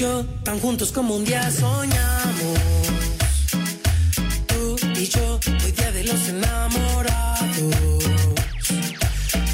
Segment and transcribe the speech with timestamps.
[0.00, 2.58] Yo tan juntos como un día soñamos.
[4.46, 7.74] Tú y yo, hoy día de los enamorados.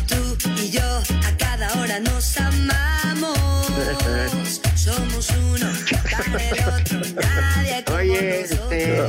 [0.06, 3.36] Tú y yo, a cada hora nos amamos.
[4.76, 5.66] Somos uno
[6.12, 9.02] para el otro, nadie como Oye, este,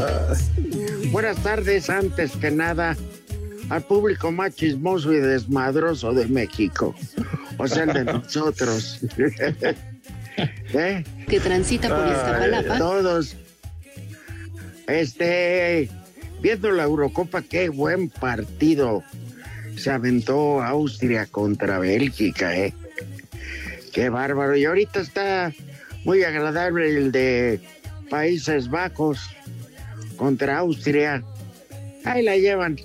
[1.12, 2.98] buenas tardes antes que nada
[3.70, 6.96] al público más chismoso y desmadroso de México,
[7.60, 9.02] o sea, el de nosotros.
[10.38, 11.04] ¿Eh?
[11.28, 12.78] que transita por Iztapalapa.
[12.78, 13.36] Todos.
[14.88, 15.90] Este,
[16.42, 19.04] viendo la Eurocopa, qué buen partido
[19.76, 22.74] se aventó Austria contra Bélgica, ¿eh?
[23.94, 24.56] Qué bárbaro.
[24.56, 25.54] Y ahorita está
[26.04, 27.60] muy agradable el de
[28.10, 29.20] Países Bajos
[30.16, 31.24] contra Austria.
[32.06, 32.78] Ahí la llevan.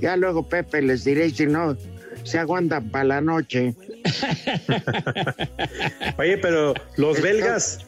[0.00, 1.76] Ya luego Pepe les diré si no
[2.24, 3.74] se aguantan para la noche.
[6.18, 7.80] Oye, pero los belgas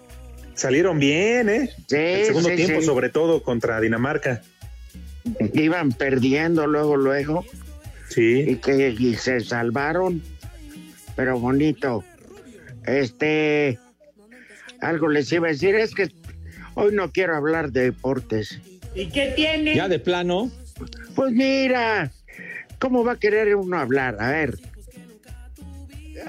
[0.54, 1.70] salieron bien, ¿eh?
[1.88, 2.86] Sí, El segundo sí, tiempo, sí.
[2.86, 4.42] sobre todo contra Dinamarca.
[5.54, 7.44] Iban perdiendo luego, luego.
[8.08, 8.44] Sí.
[8.48, 10.22] y que y se salvaron,
[11.16, 12.04] pero bonito.
[12.86, 13.78] Este,
[14.80, 16.10] algo les iba a decir, es que
[16.74, 18.60] hoy no quiero hablar de deportes.
[18.94, 19.74] ¿Y qué tiene?
[19.74, 20.50] Ya de plano.
[21.14, 22.10] Pues mira,
[22.78, 24.16] ¿cómo va a querer uno hablar?
[24.20, 24.58] A ver,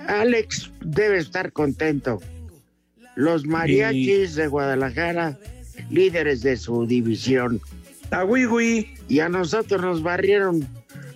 [0.08, 2.22] Alex debe estar contento.
[3.16, 5.38] Los mariachis de Guadalajara,
[5.90, 7.62] líderes de su división.
[9.10, 10.68] Y a nosotros nos barrieron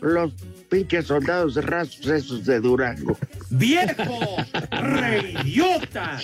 [0.02, 0.34] los
[0.70, 3.18] pinches soldados rasos esos de Durango.
[3.50, 4.38] ¡Viejo!
[4.72, 6.20] ¡Reidiota!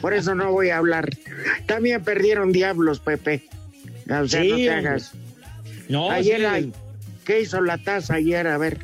[0.00, 1.08] Por eso no voy a hablar.
[1.66, 3.44] También perdieron diablos, Pepe.
[4.10, 5.12] O sea, Sí, no te hagas.
[5.88, 6.72] No, ayer, sí,
[7.24, 8.46] ¿qué hizo la taza ayer?
[8.46, 8.78] A ver.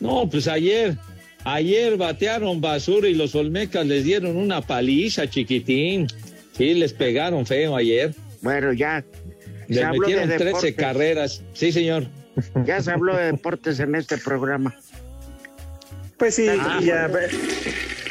[0.00, 0.96] No, pues ayer,
[1.44, 6.06] ayer batearon basura y los Olmecas les dieron una paliza, chiquitín.
[6.56, 8.14] Sí, les pegaron feo ayer.
[8.42, 9.04] Bueno, ya.
[9.68, 10.74] Se Les habló de metieron 13 deportes.
[10.74, 11.42] carreras.
[11.52, 12.06] Sí, señor.
[12.66, 14.74] Ya se habló de deportes en este programa.
[16.16, 17.08] Pues sí, Ah, ya,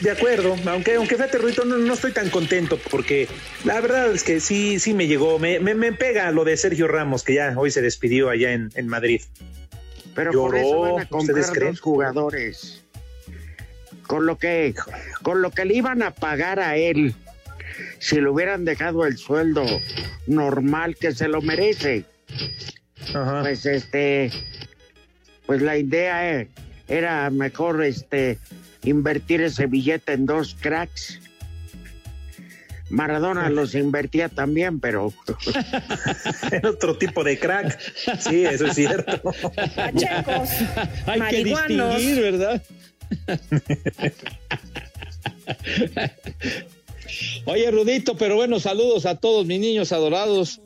[0.02, 0.56] de acuerdo.
[0.66, 3.28] Aunque, aunque fíjate, Ruito, no, no estoy tan contento porque
[3.66, 5.38] la verdad es que sí, sí me llegó.
[5.38, 8.70] Me, me, me pega lo de Sergio Ramos, que ya hoy se despidió allá en,
[8.76, 9.22] en Madrid.
[10.20, 12.84] Pero Lloró, por eso van a ¿ustedes comprar dos jugadores.
[14.06, 14.76] Con lo que,
[15.24, 17.16] con lo que le iban a pagar a él,
[18.00, 19.64] si le hubieran dejado el sueldo
[20.28, 22.04] normal que se lo merece.
[23.14, 23.44] Ajá.
[23.44, 24.30] Pues este,
[25.46, 26.50] pues la idea eh,
[26.90, 28.40] era mejor este
[28.84, 31.18] invertir ese billete en dos cracks.
[32.90, 35.14] Maradona los invertía también, pero
[36.52, 37.80] En otro tipo de crack.
[38.20, 39.22] Sí, eso es cierto.
[39.76, 40.50] Pachecos,
[41.06, 42.62] Hay que distinguir, ¿verdad?
[47.46, 50.62] Oye, Rudito, pero bueno, saludos a todos mis niños adorados.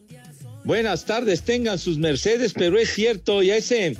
[0.63, 3.97] Buenas tardes, tengan sus mercedes, pero es cierto, y a ese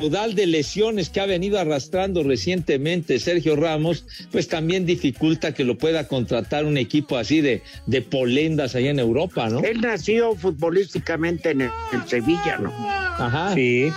[0.00, 5.78] caudal de lesiones que ha venido arrastrando recientemente Sergio Ramos, pues también dificulta que lo
[5.78, 9.60] pueda contratar un equipo así de, de polendas allá en Europa, ¿no?
[9.60, 12.72] Él nació futbolísticamente en, el, en Sevilla, ¿no?
[12.76, 13.54] Ajá.
[13.54, 13.92] Sí.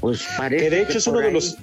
[0.00, 1.56] Pues parece Que de hecho es uno de los.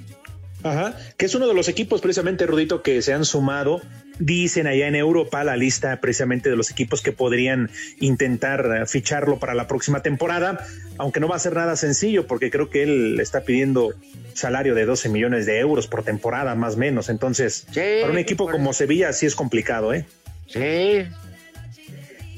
[0.63, 0.97] Ajá.
[1.17, 3.81] Que es uno de los equipos, precisamente, Rudito, que se han sumado.
[4.19, 9.39] Dicen allá en Europa la lista precisamente de los equipos que podrían intentar eh, ficharlo
[9.39, 10.65] para la próxima temporada,
[10.97, 13.93] aunque no va a ser nada sencillo porque creo que él está pidiendo
[14.33, 17.09] salario de 12 millones de euros por temporada, más o menos.
[17.09, 20.05] Entonces, Sí, para un equipo como Sevilla sí es complicado, ¿eh?
[20.47, 21.07] Sí.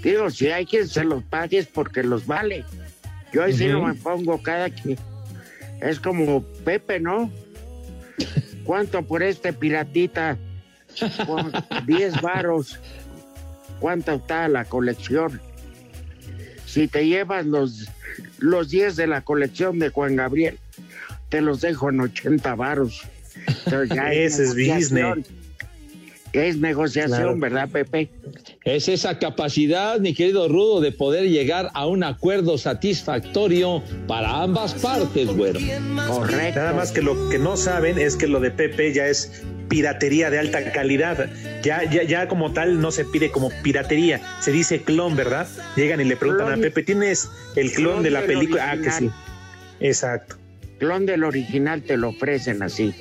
[0.01, 2.63] Digo, si hay quien se los pague es porque los vale.
[3.33, 4.97] Yo ahí sí no me pongo cada que
[5.81, 7.31] es como Pepe, ¿no?
[8.63, 10.37] ¿Cuánto por este piratita?
[11.25, 11.51] Con
[11.85, 12.79] 10 varos.
[13.79, 15.39] ¿Cuánto está la colección?
[16.65, 17.87] Si te llevas los,
[18.39, 20.57] los 10 de la colección de Juan Gabriel,
[21.29, 23.01] te los dejo en 80 varos.
[24.11, 25.25] Ese es business.
[26.33, 27.37] Es negociación, Claro.
[27.39, 28.09] ¿verdad, Pepe?
[28.65, 34.73] Es esa capacidad, mi querido Rudo, de poder llegar a un acuerdo satisfactorio para ambas
[34.73, 35.59] partes, güero.
[36.07, 36.59] Correcto.
[36.59, 40.31] Nada más que lo que no saben es que lo de Pepe ya es piratería
[40.31, 41.29] de alta calidad.
[41.61, 45.47] Ya, ya, ya como tal no se pide como piratería, se dice clon, ¿verdad?
[45.75, 46.59] Llegan y le preguntan Clon.
[46.59, 48.71] a Pepe, ¿tienes el clon, Clon de la película?
[48.71, 49.11] Ah, que sí.
[49.79, 50.37] Exacto.
[50.85, 52.93] Clon del original te lo ofrecen así.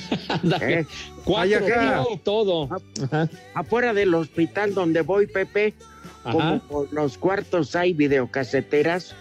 [0.62, 0.86] ¿eh?
[1.22, 2.04] Cuatro acá.
[2.10, 2.68] y todo.
[3.04, 3.28] Ajá.
[3.52, 5.74] Afuera del hospital donde voy, Pepe,
[6.22, 9.14] como por los cuartos hay videocaseteras,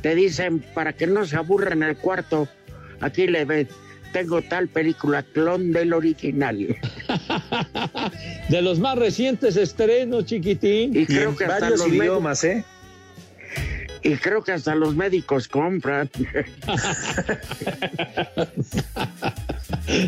[0.00, 2.48] te dicen para que no se aburran el cuarto,
[3.00, 3.68] aquí le ven,
[4.14, 6.56] tengo tal película, clon del original.
[8.48, 10.96] De los más recientes estrenos, chiquitín.
[10.96, 12.64] Y Y creo en que hasta varios idiomas, ¿eh?
[14.02, 16.10] Y creo que hasta los médicos compran.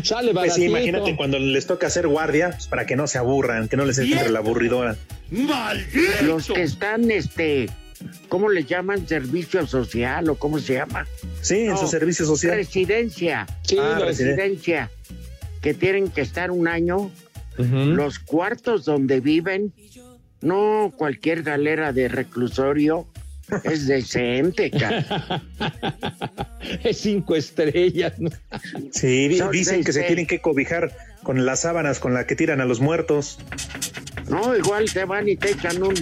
[0.03, 3.67] Sale Pues sí, imagínate cuando les toca hacer guardia, pues, para que no se aburran,
[3.67, 4.95] que no les entre la aburridora.
[6.23, 7.69] Los que están, este,
[8.29, 9.07] ¿cómo le llaman?
[9.07, 11.07] Servicio social o cómo se llama?
[11.41, 12.55] Sí, en No, su servicio social.
[12.55, 13.47] Residencia.
[13.63, 14.91] Sí, Ah, los- residen- Residencia.
[15.61, 17.11] Que tienen que estar un año.
[17.57, 19.71] Los cuartos donde viven,
[20.41, 23.07] no cualquier galera de reclusorio.
[23.63, 25.41] Es decente, cara.
[26.83, 28.13] Es cinco estrellas.
[28.19, 28.29] ¿no?
[28.91, 32.61] Sí, Son dicen que se tienen que cobijar con las sábanas con las que tiran
[32.61, 33.39] a los muertos.
[34.29, 35.95] No, igual te van y te echan un,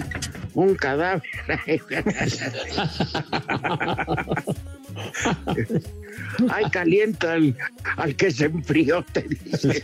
[0.54, 1.22] un cadáver.
[6.48, 7.56] Ay, calienta al,
[7.96, 9.82] al que se enfrió, te dice.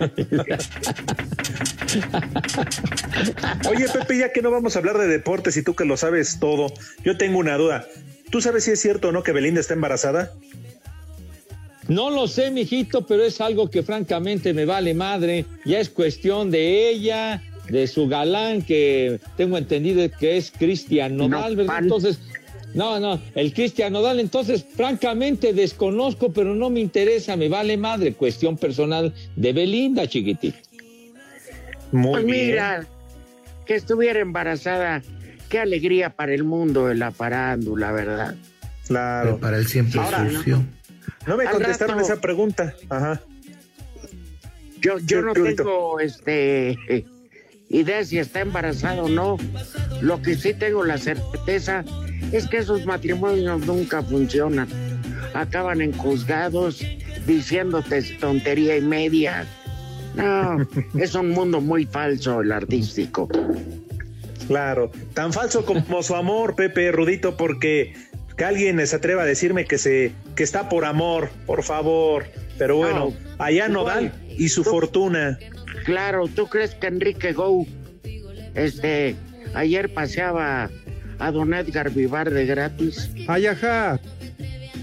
[3.68, 6.38] Oye, Pepe, ya que no vamos a hablar de deportes y tú que lo sabes
[6.38, 6.72] todo,
[7.04, 7.86] yo tengo una duda.
[8.30, 10.32] ¿Tú sabes si es cierto o no que Belinda está embarazada?
[11.88, 15.46] No lo sé, mijito, pero es algo que francamente me vale madre.
[15.64, 21.58] Ya es cuestión de ella, de su galán, que tengo entendido que es Cristian Nodal.
[21.78, 22.18] Entonces,
[22.76, 28.12] no, no, el Cristian Nodal, entonces, francamente desconozco, pero no me interesa, me vale madre.
[28.12, 30.58] Cuestión personal de Belinda, chiquitito.
[31.92, 32.46] Muy Pues bien.
[32.48, 32.86] mira,
[33.64, 35.02] que estuviera embarazada,
[35.48, 38.34] qué alegría para el mundo de la farándula, ¿verdad?
[38.86, 39.38] Claro.
[39.38, 40.62] Para él siempre Ahora, sucio.
[41.26, 42.74] No me Al contestaron rato- esa pregunta.
[42.88, 43.20] Ajá.
[44.80, 46.76] Yo, yo Sí, no tengo este
[47.68, 49.36] idea si está embarazada o no.
[50.00, 51.84] Lo que sí tengo la certeza
[52.32, 54.68] es que esos matrimonios nunca funcionan.
[55.34, 56.84] Acaban en juzgados
[57.26, 59.46] diciéndote tontería y media.
[60.14, 60.66] No,
[60.98, 63.28] es un mundo muy falso el artístico.
[64.48, 67.94] Claro, tan falso como su amor, Pepe Rudito, porque
[68.36, 72.26] que alguien se atreva a decirme que se que está por amor, por favor.
[72.58, 75.38] Pero bueno, No, allá igual, Nodal y su tú- fortuna.
[75.86, 77.66] Claro, ¿tú crees que Enrique Gou,
[78.54, 79.14] este,
[79.54, 80.68] ayer paseaba
[81.20, 83.08] a don Edgar Vivar de gratis?
[83.28, 84.00] Ay, ajá.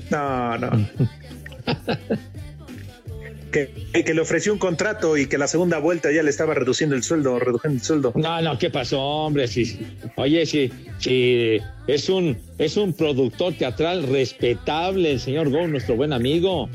[0.10, 0.88] No, no.
[3.51, 3.69] que,
[4.05, 7.03] que le ofreció un contrato y que la segunda vuelta ya le estaba reduciendo el
[7.03, 8.13] sueldo, reduciendo el sueldo.
[8.15, 9.48] No, no, ¿qué pasó, hombre?
[9.50, 15.98] Sí, oye, sí, sí, es un, es un productor teatral respetable, el señor Go, nuestro
[15.98, 16.69] buen amigo.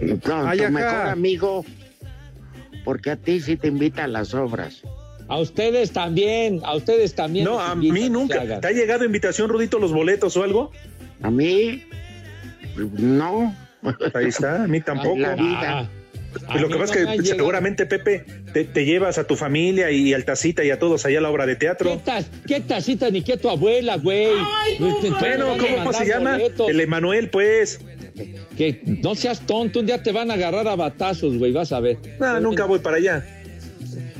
[0.00, 1.64] No, tu mejor amigo,
[2.90, 4.82] porque a ti sí te invita a las obras.
[5.28, 7.44] A ustedes también, a ustedes también.
[7.44, 8.60] No, a invitan mí nunca.
[8.60, 10.72] ¿Te ha llegado invitación, Rudito, los boletos o algo?
[11.22, 11.84] A mí,
[12.98, 13.54] no.
[14.12, 15.18] Ahí está, a mí tampoco.
[15.18, 15.88] La vida.
[16.48, 17.38] Ah, Y lo que pasa no es que llegado.
[17.38, 21.18] seguramente, Pepe, te, te llevas a tu familia y al tacita y a todos allá
[21.18, 22.00] a la obra de ¿Qué, teatro.
[22.04, 24.30] tas- qué tacita ni qué tu abuela, güey?
[25.20, 26.40] Bueno, ¿cómo, cómo se llama?
[26.68, 27.80] El Emanuel, pues.
[28.56, 31.80] Que no seas tonto, un día te van a agarrar a batazos, güey, vas a
[31.80, 31.98] ver.
[32.18, 33.26] No, nunca voy para allá.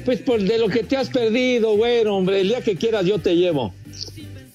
[0.04, 3.18] Pues por de lo que te has perdido, güey, hombre, el día que quieras yo
[3.18, 3.74] te llevo.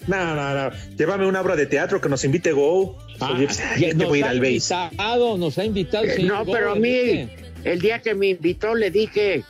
[0.07, 0.71] No, no, no.
[0.97, 2.97] Llévame una obra de teatro que nos invite Go.
[3.19, 4.51] Ah, Oye, pues, ay, ya te nos voy a ir al base.
[4.53, 6.05] invitado, nos ha invitado.
[6.05, 7.27] Eh, No, pero a mí,
[7.63, 9.43] el día que me invitó, le dije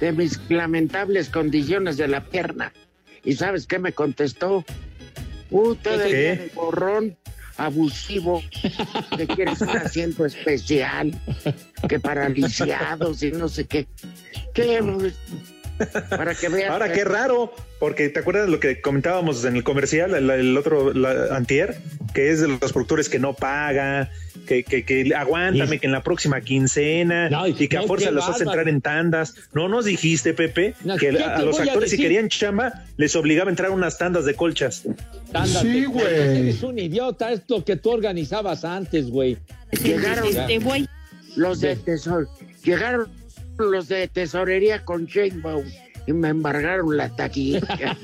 [0.00, 2.72] de mis lamentables condiciones de la pierna.
[3.24, 4.64] ¿Y sabes qué me contestó?
[5.50, 6.14] Uh, todavía ¿Qué?
[6.36, 7.16] de gorrón
[7.56, 8.42] abusivo,
[9.16, 11.12] que quieres un asiento especial,
[11.88, 13.86] que paraliciados y no sé qué.
[14.54, 14.80] ¿Qué?
[16.10, 16.70] Para que veas.
[16.70, 20.56] Ahora, qué raro, porque te acuerdas de lo que comentábamos en el comercial, el, el
[20.56, 21.78] otro la, antier,
[22.14, 24.10] que es de los productores que no paga,
[24.46, 28.10] que, que, que aguántame, Y- que en la próxima quincena, No, y que a fuerza
[28.10, 29.34] los hace entrar en tandas.
[29.52, 33.16] No nos dijiste, Pepe, No, que ¿qué a, los a actores si querían chamba, les
[33.16, 34.82] obligaba a entrar a unas tandas de colchas.
[35.32, 36.06] Ándate, Sí, güey.
[36.06, 39.38] Eres un idiota, es lo que tú organizabas antes, güey.
[39.82, 40.88] Llegaron Este güey.
[41.36, 42.28] los de tesor,
[42.62, 43.08] llegaron
[43.58, 45.64] los de tesorería con Sheinbaum
[46.06, 47.60] y me embargaron la taquilla.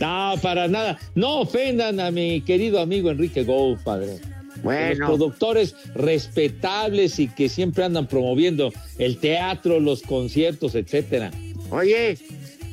[0.00, 0.98] No, para nada.
[1.14, 4.18] No ofendan a mi querido amigo Enrique Go, padre.
[4.62, 11.30] bueno, Los productores respetables y que siempre andan promoviendo el teatro, los conciertos, etcétera.
[11.70, 12.18] oye,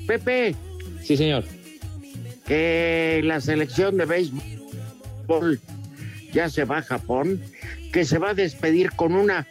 [0.07, 0.55] Pepe,
[1.03, 1.43] Sí, señor.
[2.45, 5.59] que la selección de béisbol
[6.33, 7.41] ya se va a Japón,
[7.93, 9.47] que se va a despedir con una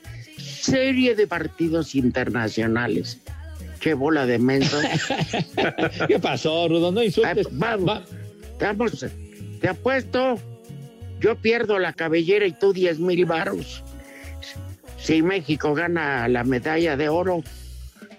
[0.61, 3.19] serie de partidos internacionales.
[3.81, 4.85] Qué bola de mensos.
[6.09, 6.93] ¿Qué pasó, Rudo?
[6.93, 7.47] No insultes.
[7.47, 7.89] Ay, vamos.
[7.89, 8.05] Va-
[8.61, 9.07] Vamos,
[9.59, 10.39] te apuesto,
[11.19, 13.83] yo pierdo la cabellera y tú 10 mil varos.
[14.99, 17.43] Si México gana la medalla de oro,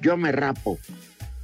[0.01, 0.79] yo me rapo.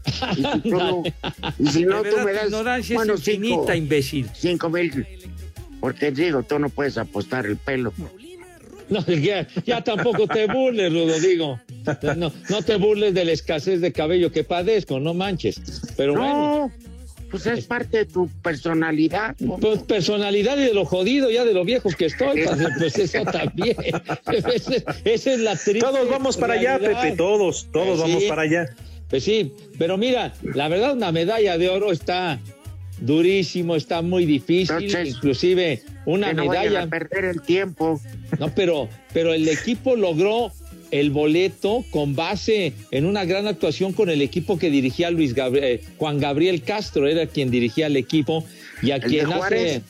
[0.08, 1.04] Y si, tú no,
[1.60, 2.50] y si no, tú me das
[2.92, 4.30] bueno, es infinita, cinco, imbécil.
[4.34, 5.06] cinco mil.
[5.80, 7.94] Porque digo, tú no puedes apostar el pelo.
[7.98, 8.10] No,
[9.08, 11.60] ya, ya tampoco te burles, Rudo, digo.
[12.15, 15.60] No, no te burles de la escasez de cabello que padezco, no manches.
[15.96, 16.72] Pero bueno, No,
[17.32, 19.36] pues es parte de tu personalidad.
[19.39, 19.58] ¿no?
[19.58, 23.24] pues personalidad y de lo jodido, ya de lo viejo que estoy, padre, pues eso
[23.25, 23.75] también.
[25.06, 26.79] Esa, es la triste Todos vamos para allá.
[26.79, 28.01] Pepe, todos, todos Sí.
[28.01, 28.65] vamos para allá.
[29.10, 32.39] Pues sí, pero mira, la verdad una medalla de oro está
[33.00, 38.00] durísimo, está muy difícil, Entonces, inclusive una que no medalla a perder el tiempo.
[38.39, 40.51] No, pero, pero el equipo logró
[40.92, 45.60] el boleto con base en una gran actuación con el equipo que dirigía Luis Gabri-
[45.62, 48.46] eh, Juan Gabriel Castro, era quien dirigía el equipo
[48.82, 49.82] y a ¿El de quien hace?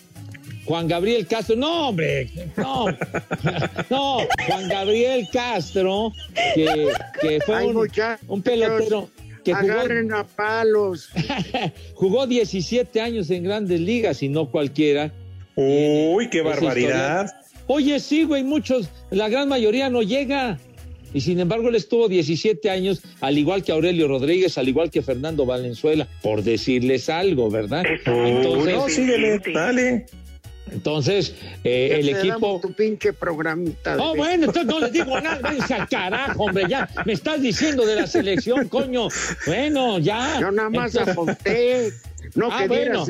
[0.66, 2.88] Juan Gabriel Castro, no hombre, no,
[3.90, 6.12] no, Juan Gabriel Castro,
[6.56, 6.90] que,
[7.22, 7.90] que fue Ay, un,
[8.28, 9.10] un pelotero
[9.48, 11.10] que jugó, Agarren a palos.
[11.94, 15.14] jugó 17 años en grandes ligas y no cualquiera.
[15.56, 17.34] Uy, qué barbaridad.
[17.68, 20.60] Oye, sí, güey, muchos, la gran mayoría no llega.
[21.14, 25.02] Y sin embargo, él estuvo 17 años, al igual que Aurelio Rodríguez, al igual que
[25.02, 27.84] Fernando Valenzuela, por decirles algo, ¿verdad?
[28.06, 30.06] Entonces, no, síguele, dale.
[30.72, 31.34] Entonces
[31.64, 32.60] eh, el equipo.
[32.62, 33.96] tu pinche programita.
[33.96, 37.42] de Oh, bueno, entonces no les digo nada, váyanse al carajo, hombre, ya me estás
[37.42, 39.08] diciendo de la selección, coño.
[39.46, 40.40] Bueno, ya.
[40.40, 41.92] Yo nada más Entonces- aposté.
[42.36, 43.06] No Ah, que bueno.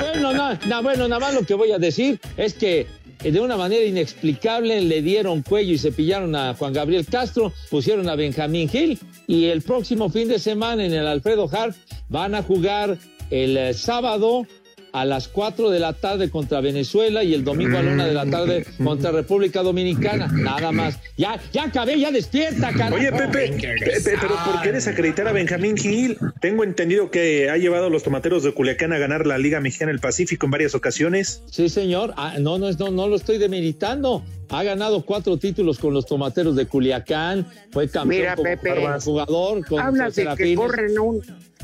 [0.00, 2.86] Bueno, na- na- bueno, nada más lo que voy a decir es que
[3.22, 8.08] eh, de una manera inexplicable le dieron cuello y cepillaron a Juan Gabriel Castro, pusieron
[8.08, 11.76] a Benjamín Gil y el próximo fin de semana en el Alfredo Hart
[12.08, 12.96] van a jugar
[13.30, 14.46] el eh, sábado
[14.92, 18.12] a las 4 de la tarde contra Venezuela y el domingo a la 1 de
[18.12, 20.28] la tarde contra República Dominicana.
[20.28, 20.98] Nada más.
[21.16, 22.96] Ya, ya acabé, ya despierta, carajo.
[22.96, 26.18] Oye, Pepe, Pepe, pero ¿por qué desacreditar a Benjamín Gil?
[26.40, 29.92] Tengo entendido que ha llevado a los tomateros de Culiacán a ganar la Liga Mexicana
[29.92, 31.42] del Pacífico en varias ocasiones.
[31.50, 32.12] Sí, señor.
[32.16, 34.22] Ah, no, no, no, no lo estoy demeritando.
[34.50, 37.46] Ha ganado cuatro títulos con los tomateros de Culiacán.
[37.70, 41.22] Fue campeón Mira, como Pepe, jugador con Hablas de que corren a un,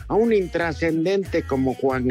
[0.08, 2.06] a un intrascendente como Juan,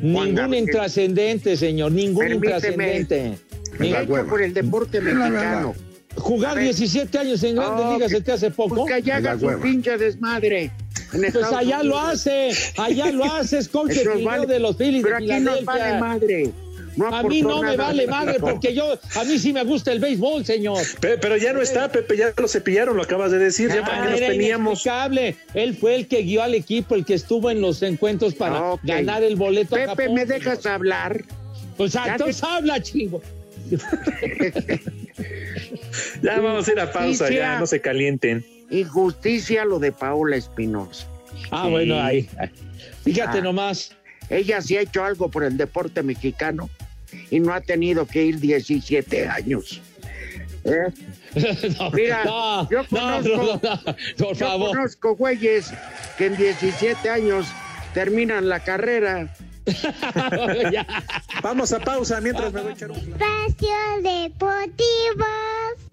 [0.00, 0.64] Juan Ningún Gabriel.
[0.64, 1.92] intrascendente, señor.
[1.92, 2.46] Ningún Permíteme.
[2.54, 3.38] intrascendente.
[3.78, 5.74] ¿Qué ha hecho por el deporte mexicano?
[6.16, 6.64] Jugar A ver.
[6.64, 8.74] 17 años en Grandes No, Ligas se te hace poco.
[8.76, 10.70] Pues que allá haga su pinche desmadre.
[11.12, 12.10] Pues allá lo Unidos.
[12.12, 13.92] hace, allá lo hace, es coach
[14.24, 14.46] vale.
[14.46, 16.50] de los Phillies Pero de aquí nos vale madre.
[16.98, 20.00] No a mí no me vale madre porque yo, a mí sí me gusta el
[20.00, 20.82] béisbol, señor.
[21.00, 23.98] Pe- Pero ya no está, Pepe, ya lo cepillaron, lo acabas de decir, ya para
[23.98, 24.84] Ah, qué nos era teníamos.
[25.54, 28.80] Él fue el que guió al equipo, el que estuvo en los encuentros para Ok.
[28.84, 30.14] ganar el boleto a Pepe, Japón.
[30.14, 31.22] ¿me dejas hablar?
[31.76, 33.22] Pues Ya entonces habla, chingo.
[36.22, 37.38] Ya vamos a ir a pausa, Justicia.
[37.38, 38.44] ya no se calienten.
[38.70, 41.06] Injusticia lo de Paola Espinosa.
[41.50, 41.70] Ah, Sí.
[41.70, 42.28] bueno, ahí.
[43.04, 43.42] Fíjate Ah.
[43.42, 43.92] nomás.
[44.30, 46.68] Ella sí ha hecho algo por el deporte mexicano
[47.30, 49.80] y no ha tenido que ir 17 años.
[50.64, 50.92] ¿Eh?
[51.78, 54.76] No, Mira, no, yo no, conozco, no, no, por yo favor.
[54.76, 55.70] conozco güeyes
[56.16, 57.46] que en 17 años
[57.94, 59.32] terminan la carrera.
[61.42, 62.96] Vamos a pausa mientras me voy a echar un...
[62.96, 63.68] Espacio
[64.02, 65.26] Deportivo.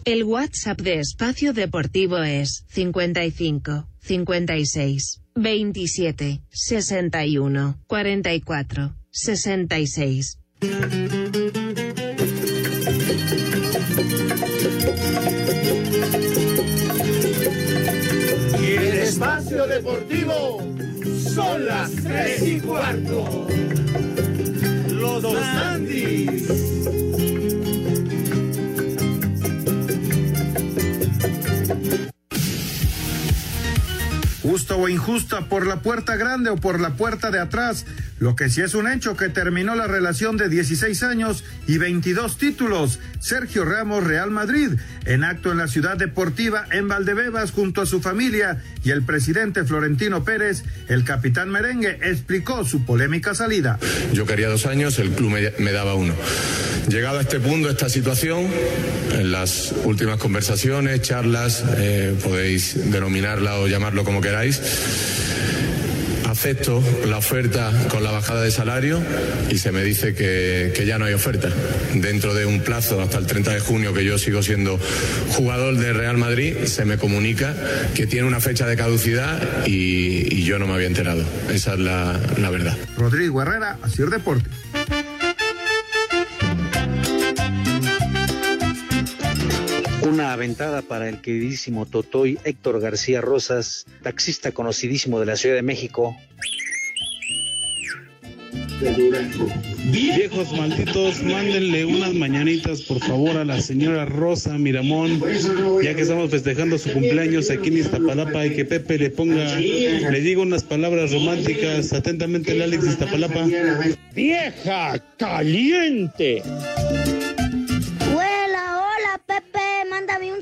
[0.04, 10.38] El WhatsApp de Espacio Deportivo es 55 56 27 61 44 66.
[10.60, 10.66] Y
[18.64, 20.62] el espacio deportivo
[21.34, 23.46] son las tres y cuarto.
[24.88, 26.48] Los dos Andis.
[34.42, 37.84] Justo o injusta, por la puerta grande o por la puerta de atrás.
[38.18, 42.38] Lo que sí es un hecho que terminó la relación de 16 años y 22
[42.38, 42.98] títulos.
[43.20, 44.70] Sergio Ramos, Real Madrid,
[45.04, 49.64] en acto en la ciudad deportiva en Valdebebas junto a su familia y el presidente
[49.64, 53.78] Florentino Pérez, el capitán merengue, explicó su polémica salida.
[54.12, 56.14] Yo quería dos años, el club me, daba uno.
[56.88, 58.46] Llegado a este punto, esta situación,
[59.12, 64.60] en las últimas conversaciones, charlas, eh, podéis denominarla o llamarlo como queráis,
[66.36, 69.02] acepto la oferta con la bajada de salario
[69.48, 71.48] y se me dice que, que, ya no hay oferta.
[71.94, 74.78] Dentro de un plazo hasta el 30 de junio que yo sigo siendo
[75.30, 77.54] jugador de Real Madrid, se me comunica
[77.94, 81.24] que tiene una fecha de caducidad y, yo no me había enterado.
[81.50, 82.76] Esa es la, la verdad.
[82.98, 84.48] Rodrigo Herrera, Asir Deporte.
[90.16, 95.60] Una aventada para el queridísimo Totoy Héctor García Rosas, taxista conocidísimo de la Ciudad de
[95.60, 96.16] México.
[99.92, 105.20] Viejos malditos, mándenle unas mañanitas por favor a la señora Rosa Miramón,
[105.82, 110.20] ya que estamos festejando su cumpleaños aquí en Iztapalapa y que Pepe le ponga, le
[110.22, 111.92] diga unas palabras románticas.
[111.92, 113.46] Atentamente el Alex de Iztapalapa.
[114.14, 116.42] Vieja caliente.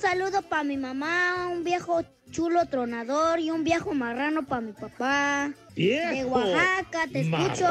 [0.04, 5.50] Saludo para mi mamá, un viejo chulo tronador y un viejo marrano para mi papá.
[5.74, 7.66] Viejo De Oaxaca, te escucho.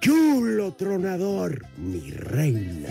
[0.00, 2.90] Chulo tronador, mi reina.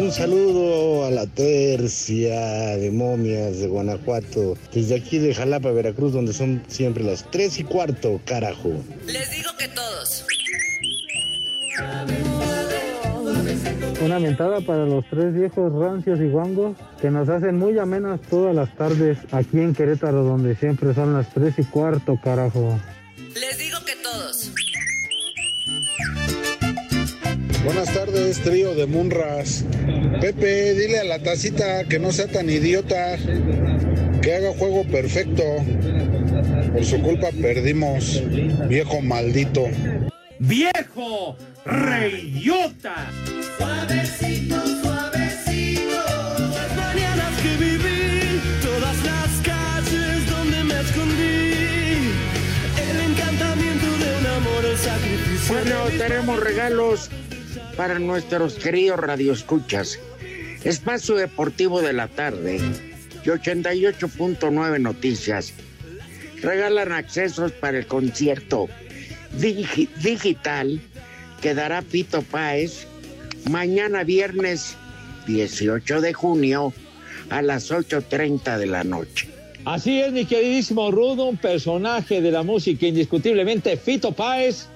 [0.00, 6.32] Un saludo a la tercia de momias de Guanajuato, desde aquí de Jalapa, Veracruz, donde
[6.32, 8.70] son siempre las tres y cuarto, carajo.
[9.04, 10.24] Les digo que todos.
[14.00, 18.54] Una mentada para los tres viejos rancios y guangos que nos hacen muy amenas todas
[18.54, 22.78] las tardes aquí en Querétaro, donde siempre son las tres y cuarto, carajo.
[23.34, 24.52] Les digo que todos.
[27.64, 29.64] Buenas tardes, trío de Munras.
[30.20, 33.16] Pepe, dile a la tacita que no sea tan idiota,
[34.22, 35.42] que haga juego perfecto.
[36.72, 38.22] Por su culpa perdimos,
[38.68, 39.64] viejo maldito.
[40.40, 43.10] ¡Viejo reyota!
[43.56, 46.04] Suavecito, suavecito.
[46.54, 52.12] Las mañanas que viví, todas las calles donde me escondí.
[52.88, 55.54] El encantamiento de un amor, el sacrificio.
[55.54, 57.10] Bueno, tenemos regalos
[57.76, 59.98] para nuestros queridos radioescuchas.
[60.62, 62.60] Espacio Deportivo de la Tarde
[63.24, 65.52] y 88.9 Noticias
[66.42, 68.68] regalan accesos para el concierto
[69.32, 70.80] digi digital
[71.40, 72.86] que dará Pito Páez
[73.50, 74.76] mañana viernes
[75.26, 76.72] 18 de junio
[77.30, 79.28] a las 8.30 de la noche.
[79.64, 84.66] Así es, mi queridísimo Rudo, un personaje de la música indiscutiblemente, Fito Páez.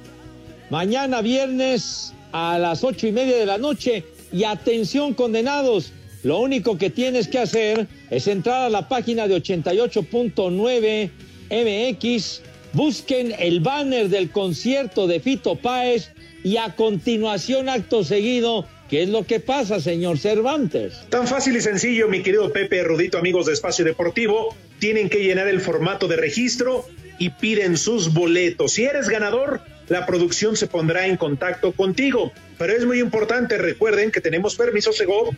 [0.70, 4.04] Mañana viernes a las ocho y media de la noche.
[4.32, 9.36] Y atención, condenados, lo único que tienes que hacer es entrar a la página de
[9.36, 11.10] 88.9
[11.50, 16.10] MX, busquen el banner del concierto de Fito Páez
[16.44, 20.94] y a continuación, acto seguido, ¿qué es lo que pasa, señor Cervantes?
[21.08, 25.48] Tan fácil y sencillo, mi querido Pepe Rudito, amigos de Espacio Deportivo, tienen que llenar
[25.48, 26.84] el formato de registro
[27.18, 28.72] y piden sus boletos.
[28.72, 32.32] Si eres ganador, la producción se pondrá en contacto contigo.
[32.58, 35.30] Pero es muy importante, recuerden que tenemos permiso Segov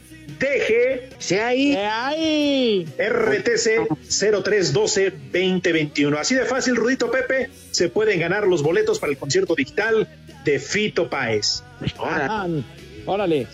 [1.43, 1.77] Ahí.
[1.77, 2.87] ahí.
[2.99, 6.19] RTC 0312-2021.
[6.19, 10.07] Así de fácil, Rudito Pepe, se pueden ganar los boletos para el concierto digital
[10.45, 11.63] de Fito Páez.
[11.99, 12.47] Ah,
[13.07, 13.47] órale.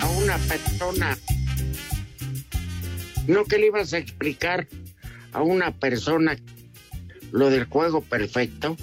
[0.00, 1.18] A una persona
[3.26, 4.66] ¿No que le ibas a explicar
[5.32, 6.36] a una persona
[7.32, 8.76] lo del juego perfecto?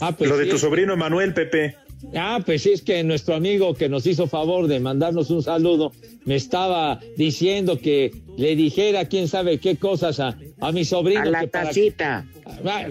[0.00, 1.76] Ah, pues Lo de tu sobrino Manuel, Pepe.
[2.16, 5.92] Ah, pues sí, es que nuestro amigo que nos hizo favor de mandarnos un saludo
[6.24, 11.20] me estaba diciendo que le dijera quién sabe qué cosas a, a mi sobrino.
[11.20, 12.26] A la que para- tacita.
[12.64, 12.86] Ah,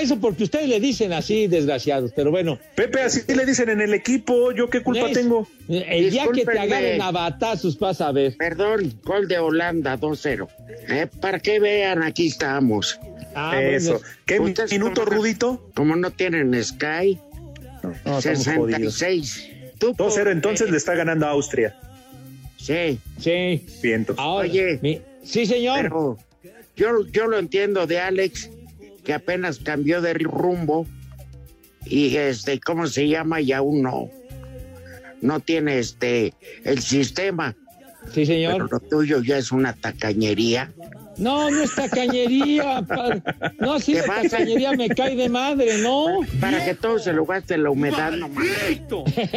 [0.00, 2.58] Eso porque ustedes le dicen así, desgraciados, pero bueno.
[2.74, 4.52] Pepe, así le dicen en el equipo.
[4.52, 5.46] ¿Yo qué culpa Es- tengo?
[5.68, 8.36] El día que te agarren a batazos vas a ver.
[8.38, 10.48] Perdón, gol de Holanda 2-0.
[10.88, 12.98] Eh, para que vean, aquí estamos.
[13.38, 14.00] Ah, Eso.
[14.24, 15.70] ¿Qué Ustedes minuto, como Rudito?
[15.74, 17.20] Como no tienen Sky,
[17.82, 18.94] No, estamos jodidos.
[18.96, 19.50] 66.
[19.78, 21.76] Tú 2-0, entonces le está ganando a Austria.
[22.56, 22.98] Sí.
[23.20, 23.66] Sí.
[23.82, 24.14] Viento.
[24.16, 24.78] Ahora, Oye.
[24.82, 25.82] mi- sí, señor.
[25.82, 26.18] Pero
[26.76, 28.50] yo, yo lo entiendo de Alex,
[29.04, 30.86] que apenas cambió de rumbo
[31.84, 33.40] y este, ¿cómo se llama?
[33.42, 34.10] Y aún no,
[35.20, 36.32] no tiene este
[36.64, 37.54] el sistema.
[38.12, 38.54] Sí, señor.
[38.54, 40.72] Pero lo tuyo ya es una tacañería.
[41.18, 42.82] No, no es tacañería.
[42.86, 43.22] pa-
[43.58, 46.06] No, así Te de vas a- tacañería me cae de madre, ¿no?
[46.40, 48.44] Para que todo se lo gaste la humedad nomás.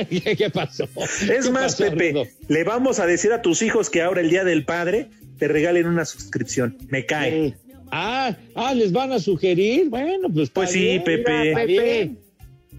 [0.10, 0.84] ¿Qué, qué pasó?
[0.96, 2.24] Es ¿Qué más, pasó, Pepe, Rudo?
[2.48, 5.88] le vamos a decir a tus hijos que ahora el Día del Padre te regalen
[5.88, 6.78] una suscripción.
[6.90, 7.56] Me cae.
[7.92, 9.90] Ah, ah, les van a sugerir.
[9.90, 10.50] Bueno, pues.
[10.50, 11.54] Pues sí, bien, Pepe.
[11.56, 12.12] Pepe,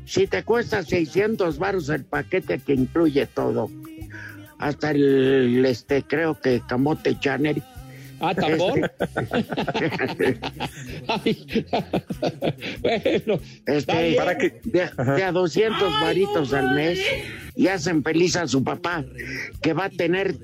[0.05, 3.71] si te cuesta 600 varos el paquete que incluye todo,
[4.59, 7.63] hasta el, este, creo que Camote Channel.
[8.21, 8.79] Ah, ¿tambor?
[11.09, 11.47] Ay,
[12.83, 14.15] bueno, Este.
[14.15, 17.01] Para que de, de a 200 varitos al mes
[17.57, 19.05] y hacen feliz a su papá,
[19.63, 20.37] que va a tener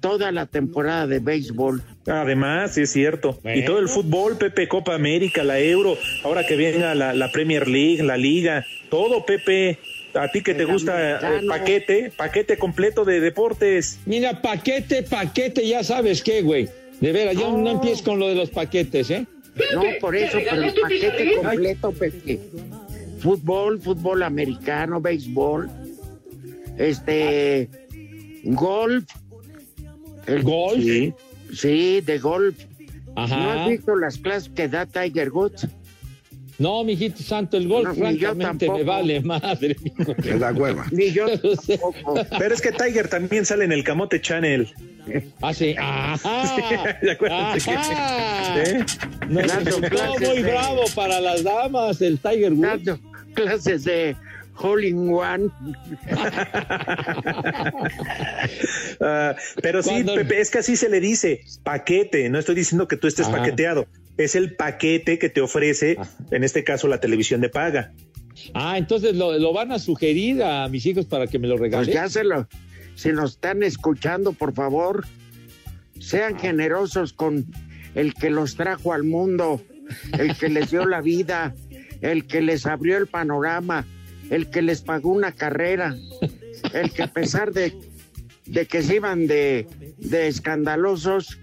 [0.00, 1.82] toda la temporada de béisbol.
[2.06, 3.40] Además, sí es cierto.
[3.44, 7.68] Y todo el fútbol, Pepe, Copa América, la Euro, ahora que venga la, la Premier
[7.68, 9.78] League, la Liga, todo, Pepe.
[10.14, 13.98] A ti que te El gusta eh, paquete, paquete completo de deportes.
[14.04, 16.68] Mira, paquete, paquete, ya sabes qué, güey.
[17.02, 19.26] De veras, yo no empieces con lo de los paquetes, ¿eh?
[19.74, 22.40] No, por eso, pero el paquete completo, Pepe.
[23.18, 25.68] Fútbol, fútbol americano, béisbol,
[26.78, 27.68] este,
[28.44, 29.04] golf.
[30.28, 30.80] El ¿Golf?
[30.80, 31.12] Sí,
[31.52, 32.56] sí, de golf.
[33.16, 35.66] ¿No has visto las clases que da Tiger Woods?
[36.58, 38.84] No, mijito santo, el golf No, ni yo francamente me tampoco.
[38.84, 39.76] vale madre.
[40.24, 40.86] Es la hueva.
[40.92, 42.14] Ni yo tampoco.
[42.38, 44.68] Pero es que Tiger también sale en el Camote Channel.
[45.40, 45.74] Ah, sí.
[45.78, 46.98] Ajá.
[47.02, 47.36] ¿De acuerdo?
[47.36, 48.62] Ajá.
[48.62, 48.84] ¿Eh?
[49.28, 52.84] No, Dando no, clases muy de- bravo para las damas, el Tiger Woods.
[52.84, 52.98] Dando
[53.34, 54.14] clases de
[54.56, 55.48] hole in one.
[59.00, 62.28] Ah, pero sí, Cuando- Pepe, es que así se le dice, paquete.
[62.28, 63.38] No estoy diciendo que tú estés Ajá.
[63.38, 63.86] paqueteado.
[64.16, 65.96] Es el paquete que te ofrece,
[66.30, 67.92] en este caso, la televisión de paga.
[68.54, 71.70] Ah, entonces lo, lo van a sugerir a mis hijos para que me lo Pues
[71.70, 71.92] regalen.
[71.94, 72.48] ya se lo,
[72.94, 75.06] si nos están escuchando, por favor,
[75.98, 77.46] sean generosos con
[77.94, 79.62] el que los trajo al mundo,
[80.18, 81.54] el que les dio la vida,
[82.00, 83.86] el que les abrió el panorama,
[84.30, 85.94] el que les pagó una carrera,
[86.72, 87.74] el que a pesar de,
[88.46, 89.66] de que se iban de,
[89.98, 91.38] de escandalosos,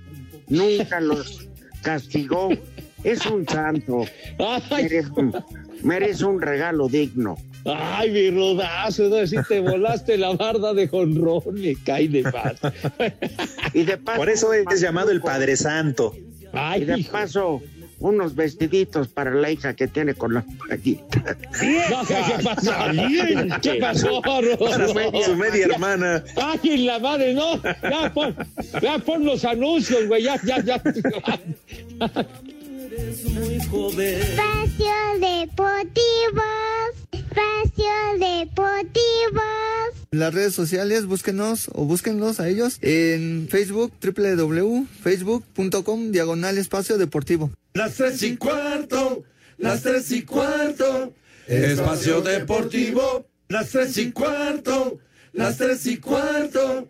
[0.48, 1.48] nunca los
[1.82, 2.50] castigó.
[3.04, 4.06] Es un santo.
[4.72, 5.34] Merece un,
[5.84, 7.38] merece un regalo digno.
[7.66, 12.58] ay, mi rodazo, no, si te volaste la barda de jonrón, me cae de paz.
[13.74, 15.22] Y de paso, Por eso es llamado el.
[15.22, 16.14] Padre Santo.
[16.52, 17.12] Ay, Y de hijo.
[17.12, 17.62] paso,
[18.00, 21.38] unos vestiditos para la hija que tiene con la paguita.
[21.90, 22.72] No, ¿qué, qué pasó?
[23.62, 25.24] ¿Qué pasó, Para su, Rodo?
[25.24, 26.24] su media hermana.
[26.36, 27.62] Ay, la madre, no.
[27.84, 28.36] Ya pon,
[28.82, 30.24] ya pon los anuncios, güey.
[30.24, 30.76] Ya, ya, ya.
[34.00, 36.44] Espacio Deportivo.
[37.12, 39.42] Espacio Deportivo.
[40.12, 47.52] Las redes sociales, búsquenos o búsquenlos a ellos en Facebook, www.facebook.com, diagonal espacio deportivo.
[47.76, 49.24] Las tres y cuarto,
[49.60, 51.14] las tres y cuarto,
[51.46, 54.98] espacio deportivo, las tres y cuarto,
[55.32, 56.90] las tres y cuarto.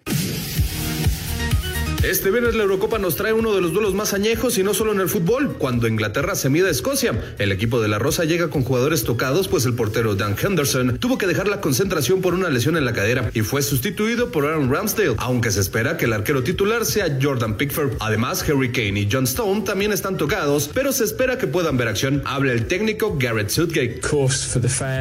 [2.04, 4.94] Este viernes la Eurocopa nos trae uno de los duelos más añejos y no solo
[4.94, 5.58] en el fútbol.
[5.58, 9.50] Cuando Inglaterra se mide a Escocia, el equipo de la Rosa llega con jugadores tocados,
[9.50, 12.94] pues el portero Dan Henderson tuvo que dejar la concentración por una lesión en la
[12.94, 17.20] cadera y fue sustituido por Aaron Ramsdale, aunque se espera que el arquero titular sea
[17.22, 17.98] Jordan Pickford.
[18.00, 21.90] Además, Harry Kane y John Stone también están tocados, pero se espera que puedan ver
[21.90, 22.22] acción.
[22.24, 24.00] Habla el técnico Garrett Southgate.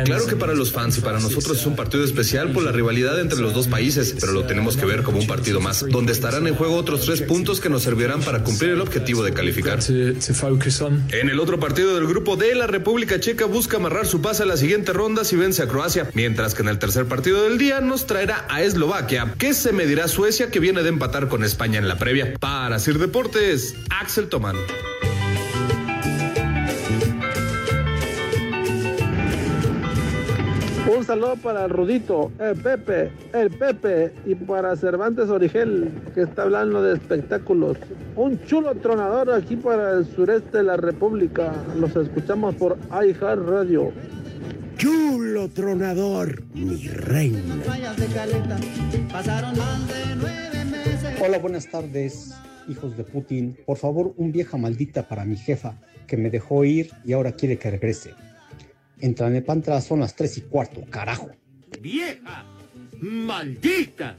[0.05, 3.21] Claro que para los fans y para nosotros es un partido especial por la rivalidad
[3.21, 6.49] entre los dos países, pero lo tenemos que ver como un partido más, donde estarán
[6.49, 9.79] en juego otros tres puntos que nos servirán para cumplir el objetivo de calificar.
[11.13, 14.47] En el otro partido del grupo D, la República Checa busca amarrar su pase a
[14.47, 17.81] la siguiente ronda si vence a Croacia, mientras que en el tercer partido del día
[17.81, 21.79] nos traerá a Eslovaquia, que se medirá a Suecia que viene de empatar con España
[21.79, 22.35] en la previa.
[22.41, 24.57] Para Sir Deportes, Axel Tomán.
[30.89, 36.43] Un saludo para el Rudito, el Pepe, el Pepe y para Cervantes Origel, que está
[36.45, 37.77] hablando de espectáculos.
[38.17, 41.53] Un chulo tronador aquí para el sureste de la República.
[41.79, 43.93] Los escuchamos por iHeart Radio.
[44.79, 47.43] Chulo tronador, mi reina.
[51.21, 52.35] Hola, buenas tardes,
[52.67, 53.59] hijos de Putin.
[53.67, 55.75] Por favor, un vieja maldita para mi jefa,
[56.07, 58.15] que me dejó ir y ahora quiere que regrese.
[59.01, 61.31] En Tlalnepantla son las tres y cuarto, carajo.
[61.81, 62.45] ¡Vieja!
[63.01, 64.17] ¡Maldita!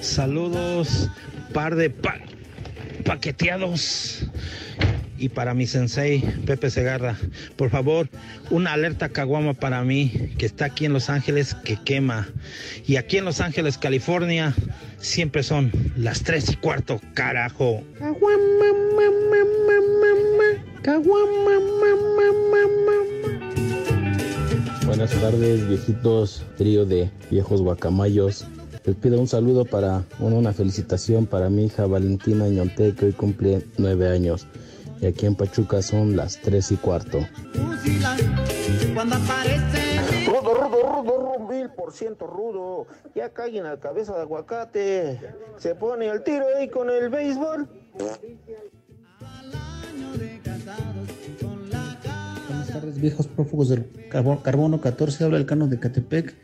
[0.00, 1.10] Saludos,
[1.52, 2.20] par de pa-
[3.04, 4.26] paqueteados.
[5.18, 7.16] Y para mi sensei, Pepe Segarra,
[7.56, 8.08] por favor,
[8.50, 12.28] una alerta caguama para mí, que está aquí en Los Ángeles, que quema.
[12.86, 14.54] Y aquí en Los Ángeles, California,
[14.98, 17.82] siempre son las tres y cuarto, carajo.
[24.86, 28.46] Buenas tardes, viejitos, trío de viejos guacamayos.
[28.84, 33.66] Les pido un saludo para, una felicitación para mi hija Valentina Ñonte, que hoy cumple
[33.76, 34.46] nueve años.
[35.00, 37.18] Y aquí en Pachuca son las tres y cuarto.
[40.26, 42.86] Rudo, rudo, rudo, rudo, mil por ciento rudo.
[43.14, 45.20] Ya caen a cabeza de aguacate.
[45.56, 47.68] Se pone al tiro ahí con el béisbol.
[52.88, 55.24] Tardes, viejos prófugos del carbo- carbono 14.
[55.24, 56.34] Habla el cano de Catepec.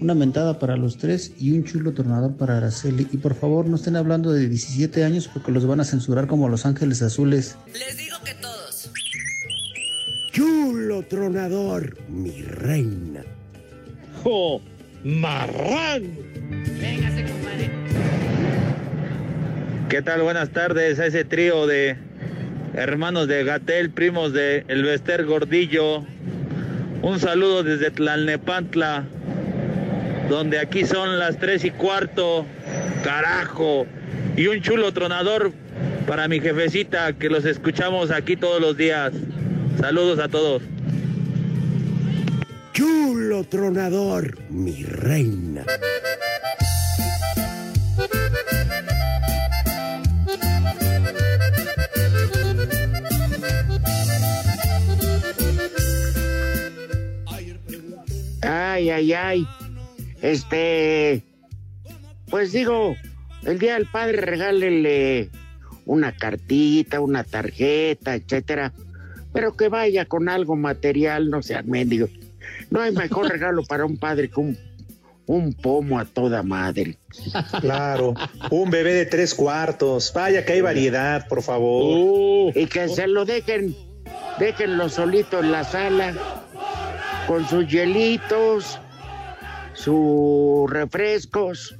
[0.00, 3.06] Una mentada para los tres y un chulo tornador para Araceli.
[3.12, 6.48] Y por favor, no estén hablando de 17 años porque los van a censurar como
[6.48, 7.56] Los Ángeles Azules.
[7.72, 8.90] Les digo que todos.
[10.32, 13.22] Chulo tronador, mi reina.
[14.22, 14.60] ¡Jo!
[15.04, 16.02] ¡Marrán!
[16.80, 17.70] Véngase, compadre.
[19.88, 20.22] ¿Qué tal?
[20.22, 21.96] Buenas tardes a ese trío de
[22.80, 26.02] hermanos de Gatel, primos de El Bester Gordillo.
[27.02, 29.04] Un saludo desde Tlalnepantla,
[30.30, 32.46] donde aquí son las tres y cuarto.
[33.04, 33.86] Carajo.
[34.36, 35.52] Y un chulo tronador
[36.06, 39.12] para mi jefecita, que los escuchamos aquí todos los días.
[39.78, 40.62] Saludos a todos.
[42.72, 45.66] Chulo tronador, mi reina.
[58.80, 59.48] Ay, ay, ay.
[60.22, 61.22] Este.
[62.30, 62.96] Pues digo,
[63.44, 65.28] el día del padre regálele
[65.84, 68.72] una cartita, una tarjeta, etcétera.
[69.34, 72.10] Pero que vaya con algo material, no sean mendigos.
[72.70, 74.58] No hay mejor regalo para un padre que un,
[75.26, 76.96] un pomo a toda madre.
[77.60, 78.14] Claro,
[78.50, 80.10] un bebé de tres cuartos.
[80.14, 82.56] Vaya que hay variedad, por favor.
[82.56, 83.76] Y que se lo dejen,
[84.38, 86.14] déjenlo solito en la sala,
[87.30, 88.80] con sus hielitos,
[89.72, 91.76] sus refrescos,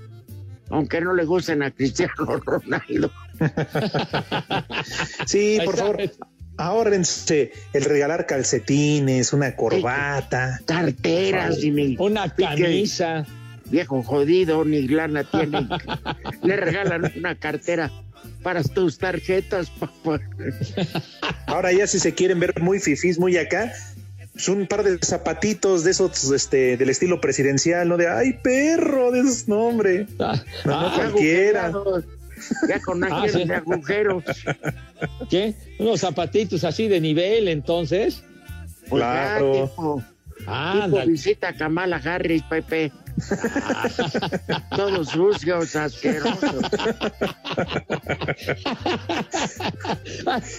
[0.68, 2.14] aunque no le gusten a Cristiano
[2.46, 3.10] Ronaldo.
[5.26, 5.98] Sí, por favor.
[6.56, 13.26] Ahórrense el regalar calcetines, una corbata, carteras y ni una camisa.
[13.64, 15.66] Viejo jodido, ni lana tiene.
[16.44, 17.90] Le regalan una cartera
[18.44, 20.20] para tus tarjetas, papá.
[21.46, 23.72] Ahora ya si se quieren ver muy fifís, muy acá,
[24.42, 27.96] es un par de zapatitos de esos este, del estilo presidencial, ¿no?
[27.96, 30.06] De ay perro, de esos no, hombre.
[30.18, 30.32] No,
[30.66, 31.72] Ah, cualquiera.
[32.68, 33.44] Ya con Ah, sí.
[33.44, 34.24] de agujeros.
[35.28, 35.54] ¿Qué?
[35.78, 38.22] Unos zapatitos así de nivel, entonces.
[38.88, 40.02] Pues ya, tipo,
[41.06, 42.92] visita a Kamala Harris, Pepe.
[44.76, 46.64] Todos sucios, asquerosos.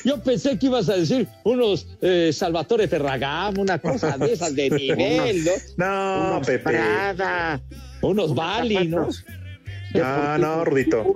[0.03, 4.69] Yo pensé que ibas a decir unos eh, Salvatore Ferragamo, una cosa de esas de
[4.69, 5.51] nivel, ¿no?
[5.77, 6.63] No, Unos Pepe.
[6.71, 7.61] Prada.
[8.01, 9.09] Unos Bali, ¿no?
[9.93, 11.15] No, no, Rudito.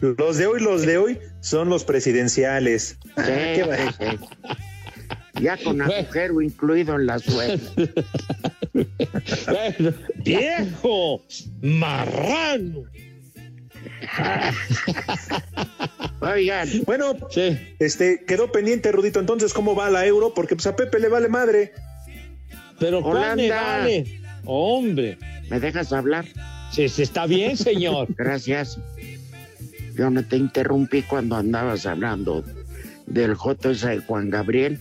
[0.00, 2.96] Los de hoy, los de hoy son los presidenciales.
[3.16, 3.24] Ah,
[3.54, 4.56] qué va- Sí, sí, sí.
[5.40, 7.60] Ya con agujero incluido en la suela.
[8.72, 11.22] Bueno, viejo
[11.60, 12.84] marrano.
[16.20, 16.68] Oigan.
[16.84, 17.16] Bueno,
[17.78, 19.20] este quedó pendiente, Rudito.
[19.20, 20.34] Entonces, ¿cómo va la euro?
[20.34, 21.72] Porque pues a Pepe le vale madre.
[22.78, 24.20] Pero ¿cuál me vale?
[24.44, 25.18] Hombre.
[25.48, 26.24] ¿Me dejas hablar?
[26.72, 28.08] Sí, sí, está bien, señor.
[28.16, 28.78] Gracias.
[29.94, 32.44] Yo no te interrumpí cuando andabas hablando
[33.06, 34.78] del ese de Juan Gabriel.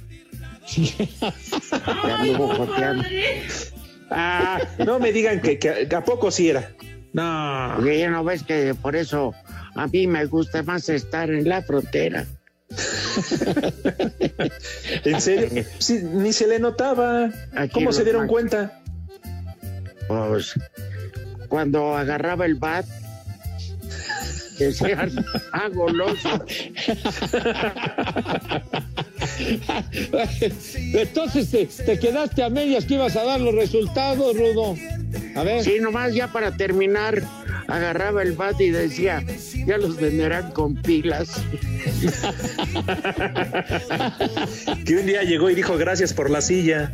[2.38, 3.04] Joteando.
[4.12, 6.72] Ah, no me digan que, que a poco sí era.
[7.14, 7.74] No.
[7.76, 9.34] Porque ya no ves que por eso
[9.76, 12.26] a mí me gusta más estar en la frontera.
[15.04, 15.66] ¿En serio?
[15.80, 17.30] Sí, ni se le notaba.
[17.56, 18.80] Aquí ¿Cómo se dieron cuenta?
[20.08, 20.54] Pues
[21.48, 22.86] cuando agarraba el bat,
[25.52, 26.30] ah, goloso.
[30.94, 34.76] Entonces te, te quedaste a medias que ibas a dar los resultados, Rudo.
[35.36, 35.64] A ver.
[35.64, 37.24] Sí, nomás ya para terminar,
[37.68, 39.24] agarraba el bat y decía,
[39.66, 41.42] ya los venderán con pilas.
[44.86, 46.92] Que un día llegó y dijo gracias por la silla.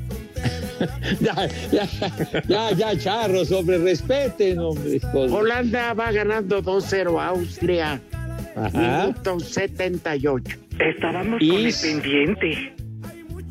[1.19, 1.87] ya, ya,
[2.47, 4.99] ya, ya, charros, hombre, respeten, hombre.
[5.13, 8.01] Holanda va ganando 2-0 a Austria.
[8.55, 9.07] Ajá.
[9.07, 10.64] Minuto 78.
[10.79, 12.75] Estábamos Y- con el pendiente.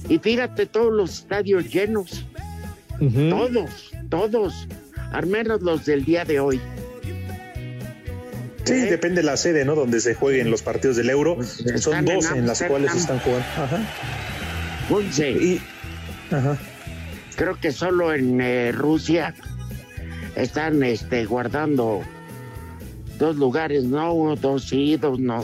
[0.08, 2.26] Y fíjate todos los estadios llenos.
[3.30, 4.68] Todos, todos.
[5.12, 6.60] Al menos los del día de hoy.
[8.64, 8.86] Sí, ¿Eh?
[8.90, 9.74] depende de la sede, ¿no?
[9.74, 11.42] Donde se jueguen los partidos del Euro.
[11.42, 13.46] Son están en 12 en las cuales están jugando.
[13.56, 13.80] Ajá.
[14.90, 15.30] 11.
[15.30, 15.60] Y,
[16.30, 16.56] ajá.
[17.36, 19.34] Creo que solo en eh, Rusia
[20.36, 22.02] están este, guardando
[23.18, 25.42] dos lugares, no, uno, dos sí, dos no.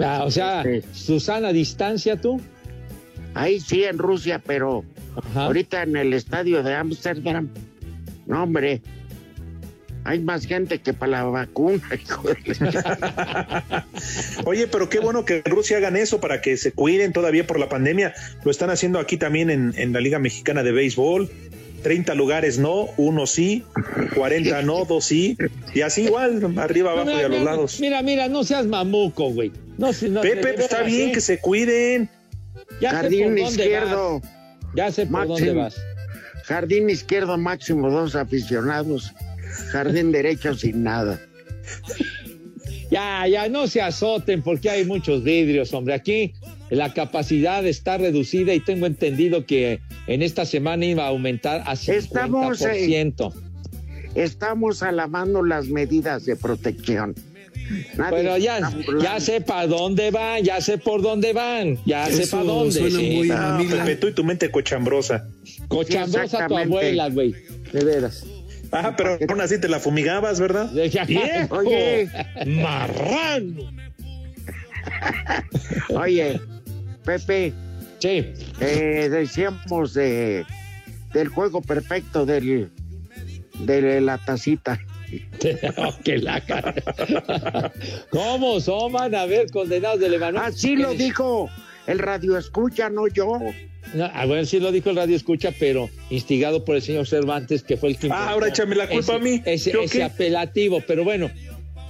[0.00, 2.40] Ah, o sea, Este, Susana, distancia tú.
[3.34, 4.84] ahí sí en Rusia, pero
[5.16, 5.44] Ajá.
[5.46, 7.48] ahorita en el estadio de Ámsterdam,
[8.26, 8.80] no hombre,
[10.04, 11.82] hay más gente que para la vacuna.
[12.02, 12.56] hijo de-
[14.44, 17.58] Oye, pero qué bueno que en Rusia hagan eso para que se cuiden todavía por
[17.58, 18.12] la pandemia.
[18.44, 21.30] Lo están haciendo aquí también en, en la Liga Mexicana de Béisbol.
[21.82, 23.64] 30 lugares no, uno sí,
[24.14, 25.36] 40 no, dos sí,
[25.74, 27.80] y así igual, arriba, abajo y a los mira, lados.
[27.80, 29.50] Mira, mira, no seas mamuco, güey.
[29.78, 31.12] No, si- no, Pepe, veras, está bien ¿eh?
[31.12, 32.08] que se cuiden.
[32.80, 34.30] Ya sé por Jardín dónde izquierdo, vas.
[34.74, 35.36] Ya sé por Máximo.
[35.38, 35.76] dónde vas.
[36.44, 39.12] jardín izquierdo máximo dos aficionados,
[39.70, 41.20] jardín derecho sin nada.
[42.90, 45.94] Ya, ya, no se azoten porque hay muchos vidrios, hombre.
[45.94, 46.34] Aquí
[46.72, 51.74] la capacidad está reducida y tengo entendido que en esta semana iba a aumentar a
[51.74, 51.88] 50%.
[51.96, 53.34] Estamos,
[54.14, 57.14] Estamos alabando las medidas de protección.
[57.96, 62.26] Nadie Pero ya, ya sé para dónde van, ya sé por dónde van, ya sé
[62.26, 62.90] para dónde.
[62.90, 63.30] sí.
[63.30, 65.28] Ah, Pepe, tú y tu mente cochambrosa.
[65.68, 67.34] Cochambrosa tu abuela, güey.
[67.72, 68.24] De veras.
[68.70, 70.70] Ah, pero aún así te la fumigabas, ¿verdad?
[70.72, 71.54] ¡Viejo!
[71.56, 72.08] Oye.
[72.46, 73.70] ¡Marrano!
[75.94, 76.40] Oye,
[77.04, 77.52] Pepe.
[77.98, 78.32] Sí.
[78.60, 80.44] Eh, decíamos de,
[81.12, 82.70] del juego perfecto del,
[83.60, 84.78] de la tacita.
[85.76, 86.72] Oh, que la cara.
[88.08, 88.92] ¿Cómo son?
[88.92, 90.42] Van a ver condenados del Emanuel.
[90.42, 91.50] Así lo dijo
[91.86, 93.38] el radio escucha, no yo.
[93.92, 97.62] No, a ver, sí lo dijo el radio escucha, pero instigado por el señor Cervantes,
[97.62, 98.08] que fue el que.
[98.10, 99.42] Ah, ahora échame la culpa ese- a mí.
[99.44, 100.04] Ese, ¿Yo ese qué?
[100.04, 101.30] apelativo, pero bueno.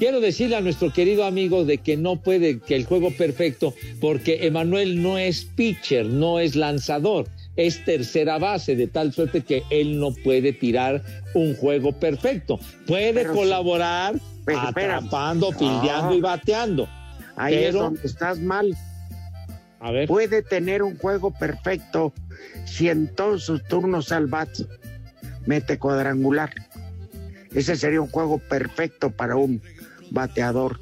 [0.02, 4.48] Quiero decirle a nuestro querido amigo de que no puede, que el juego perfecto, porque
[4.48, 10.00] Emanuel no es pitcher, no es lanzador, es tercera base, de tal suerte que él
[10.00, 12.58] no puede tirar un juego perfecto.
[12.84, 13.38] Puede Pero sí.
[13.38, 14.96] colaborar Pero, espera.
[14.96, 16.14] atrapando, fildeando No.
[16.16, 16.88] y bateando.
[17.36, 18.76] Ahí es donde estás mal.
[19.78, 20.08] A ver.
[20.08, 22.12] Puede tener un juego perfecto
[22.64, 24.50] si en todos sus turnos al bat
[25.46, 26.50] mete cuadrangular.
[27.54, 29.62] Ese sería un juego perfecto para un
[30.12, 30.78] bateador.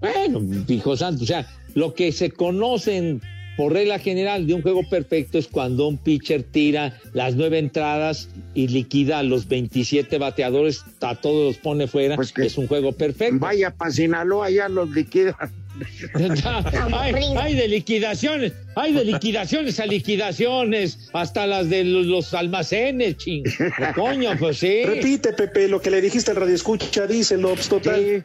[0.00, 3.20] Bueno, hijo santo, o sea, lo que se conocen
[3.56, 8.28] por regla general de un juego perfecto es cuando un pitcher tira las nueve entradas
[8.54, 13.38] y liquida a los 27 bateadores, a todos los pone fuera, es un juego perfecto.
[13.38, 15.34] Vaya para Sinaloa, ya los liquidan.
[16.92, 23.16] Hay, hay de liquidaciones, hay de liquidaciones a liquidaciones, hasta las de los, los almacenes,
[23.18, 23.44] ching.
[23.94, 24.84] Coño, pues sí.
[24.84, 28.00] Repite, Pepe, lo que le dijiste al radio escucha, díselo, pues, total.
[28.00, 28.22] ¿Qué-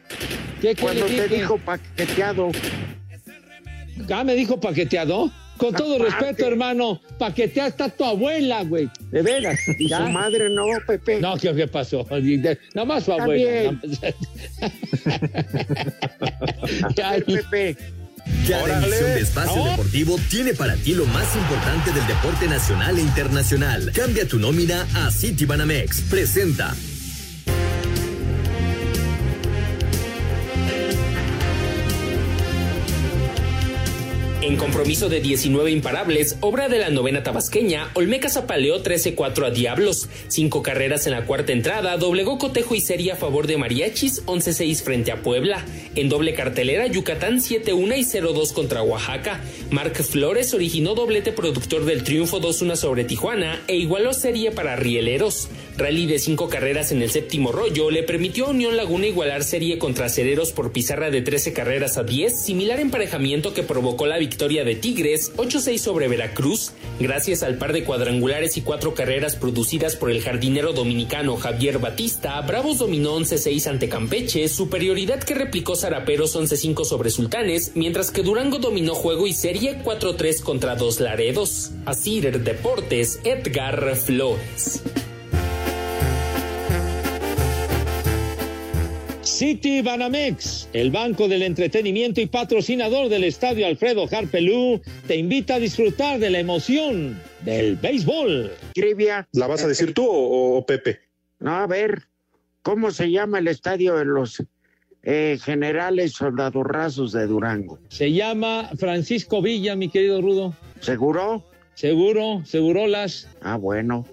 [0.60, 1.36] qué Cuando le te dije?
[1.42, 2.50] dijo paqueteado.
[4.10, 5.30] Ah, me dijo paqueteado.
[5.62, 6.24] Con todo Aparte.
[6.24, 8.90] respeto, hermano, paqueteada está tu abuela, güey.
[9.10, 9.58] De veras.
[9.78, 9.98] Y Ya.
[9.98, 11.20] su madre no, Pepe.
[11.20, 12.06] No, ¿qué, qué pasó?
[12.74, 13.70] Nada más su Está abuela.
[13.70, 13.80] bien.
[17.04, 17.76] Ay, Pepe.
[18.48, 19.64] Cada emisión de Espacio.
[19.64, 23.92] Deportivo tiene para ti lo más importante del deporte nacional e internacional.
[23.94, 26.02] Cambia tu nómina a Citibanamex.
[26.02, 26.74] Presenta.
[34.42, 40.08] En compromiso de 19 imparables, obra de la novena tabasqueña, Olmeca zapaleó 13-4 a Diablos.
[40.26, 44.82] Cinco carreras en la cuarta entrada, doblegó cotejo y serie a favor de Mariachis, 11-6
[44.82, 45.64] frente a Puebla.
[45.94, 49.40] En doble cartelera, Yucatán 7-1 y 0-2 contra Oaxaca.
[49.70, 55.50] Marc Flores originó doblete productor del triunfo 2-1 sobre Tijuana e igualó serie para Rieleros.
[55.76, 59.78] Rally de cinco carreras en el séptimo rollo le permitió a Unión Laguna igualar serie
[59.78, 64.64] contra Cereros por pizarra de 13 carreras a 10, similar emparejamiento que provocó la victoria
[64.64, 70.10] de Tigres 8-6 sobre Veracruz, gracias al par de cuadrangulares y cuatro carreras producidas por
[70.10, 76.84] el jardinero dominicano Javier Batista, Bravos dominó 11-6 ante Campeche, superioridad que replicó Zaraperos 11-5
[76.84, 81.70] sobre Sultanes, mientras que Durango dominó juego y serie 4-3 contra Dos Laredos.
[81.86, 84.82] Asir Deportes, Edgar Flores.
[89.22, 95.58] City Banamex, el banco del entretenimiento y patrocinador del estadio Alfredo Harpelú, te invita a
[95.60, 98.50] disfrutar de la emoción del béisbol.
[98.74, 99.28] Trivia.
[99.32, 101.00] ¿La vas a decir tú o, o Pepe?
[101.38, 102.02] No, a ver,
[102.62, 104.42] ¿cómo se llama el estadio de los
[105.04, 107.78] eh, generales soldadorrazos de Durango?
[107.88, 110.54] Se llama Francisco Villa, mi querido Rudo.
[110.80, 111.44] ¿Seguro?
[111.74, 113.28] Seguro, segurolas.
[113.40, 114.04] Ah, bueno.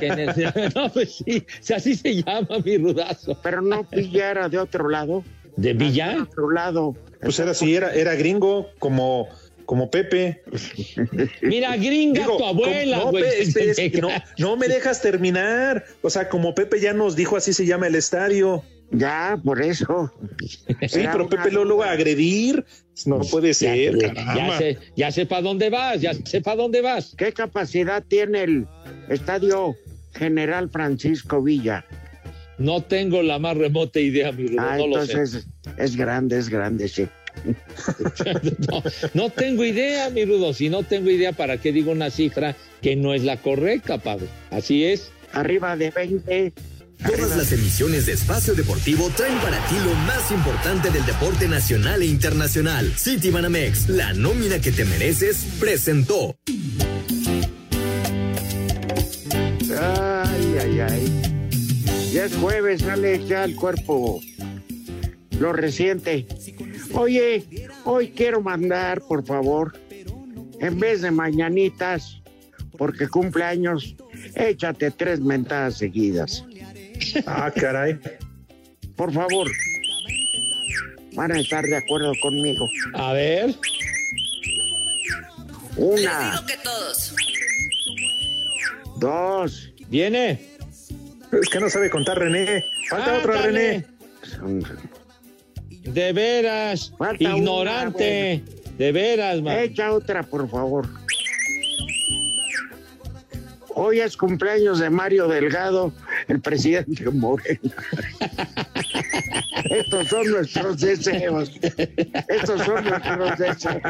[0.00, 3.38] Que en el- no, pues sí, así se llama mi rudazo.
[3.42, 5.24] Pero no Villa era de otro lado.
[5.56, 6.22] ¿De De Villa?
[6.22, 6.94] otro lado.
[7.20, 9.28] Pues era así, era, era gringo como,
[9.66, 10.42] como Pepe.
[11.42, 13.24] Mira, gringa Digo, tu abuela, como- no, güey.
[13.24, 14.08] Pe- es- es que no,
[14.38, 15.84] no me dejas terminar.
[16.02, 18.62] O sea, como Pepe ya nos dijo, así se llama el estadio.
[18.90, 20.12] Ya, por eso.
[20.88, 22.64] Sí, Era pero Pepe lo lo va a agredir.
[23.06, 23.98] No puede ser.
[23.98, 24.58] Ya caramba.
[24.58, 27.14] sé, ya sé para dónde vas, ya sé para dónde vas.
[27.16, 28.66] ¿Qué capacidad tiene el
[29.08, 29.76] estadio
[30.14, 31.84] General Francisco Villa?
[32.58, 35.12] No tengo la más remota idea, mi Rudo, Ah, no lo sé.
[35.12, 37.06] entonces es grande, es grande, sí.
[38.68, 38.82] no,
[39.14, 40.52] no tengo idea, mi Rudo.
[40.52, 44.26] Si no tengo idea, ¿para qué digo una cifra que no es la correcta, padre?
[44.50, 45.10] Así es.
[45.32, 46.52] Arriba de 20.
[47.06, 52.02] Todas las emisiones de Espacio Deportivo traen para ti lo más importante del deporte nacional
[52.02, 52.92] e internacional.
[52.96, 56.36] City Banamex, la nómina que te mereces, presentó.
[59.80, 61.22] Ay, ay, ay.
[62.12, 64.20] Ya es jueves, sale ya el cuerpo
[65.38, 66.26] lo reciente.
[66.94, 69.78] Oye, hoy quiero mandar, por favor,
[70.60, 72.20] en vez de mañanitas,
[72.76, 73.94] porque cumple años,
[74.34, 76.44] échate tres mentadas seguidas.
[77.26, 77.98] Ah, caray.
[78.96, 79.48] Por favor.
[81.14, 82.66] Van a estar de acuerdo conmigo.
[82.94, 83.46] A ver.
[83.48, 83.56] Les
[85.76, 87.14] Una, digo que todos.
[88.98, 89.72] dos.
[89.88, 90.40] Viene.
[91.32, 92.64] Es que no sabe contar René.
[92.88, 93.86] Falta otra Ándale.
[94.40, 94.66] René.
[95.82, 98.42] De veras, Falta una, ignorante.
[98.76, 99.58] De veras, man.
[99.58, 100.86] Echa otra, por favor.
[103.74, 105.92] Hoy es cumpleaños de Mario Delgado,
[106.28, 107.60] el presidente Morena.
[109.70, 111.52] Estos son nuestros deseos.
[112.28, 113.82] Estos son nuestros deseos.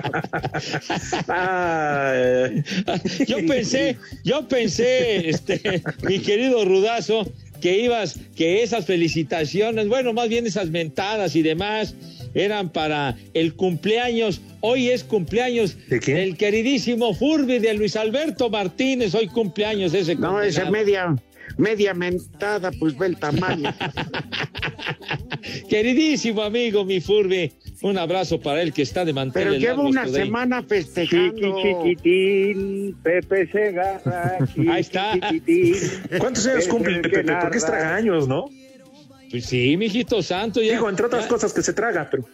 [3.27, 7.31] Yo pensé, yo pensé, este, mi querido Rudazo,
[7.61, 11.95] que ibas, que esas felicitaciones, bueno, más bien esas mentadas y demás,
[12.35, 14.41] eran para el cumpleaños.
[14.61, 19.15] Hoy es cumpleaños ¿De del queridísimo Furby de Luis Alberto Martínez.
[19.15, 21.17] Hoy cumpleaños ese No, esa media,
[21.57, 23.73] media mentada, pues ve el tamaño.
[25.69, 27.53] Queridísimo amigo, mi Furby.
[27.83, 30.25] Un abrazo para él que está de mantener Pero largo una today.
[30.25, 31.57] semana festejando.
[31.63, 34.39] chiquitín, Pepe Segarra.
[34.71, 35.13] Ahí está.
[36.19, 37.25] ¿Cuántos años cumple Pepe?
[37.25, 38.47] que Porque es tragaños, ¿no?
[39.31, 40.61] Pues sí, mijito santo.
[40.63, 42.25] Ya, Digo, entre otras ya- cosas que se traga, pero.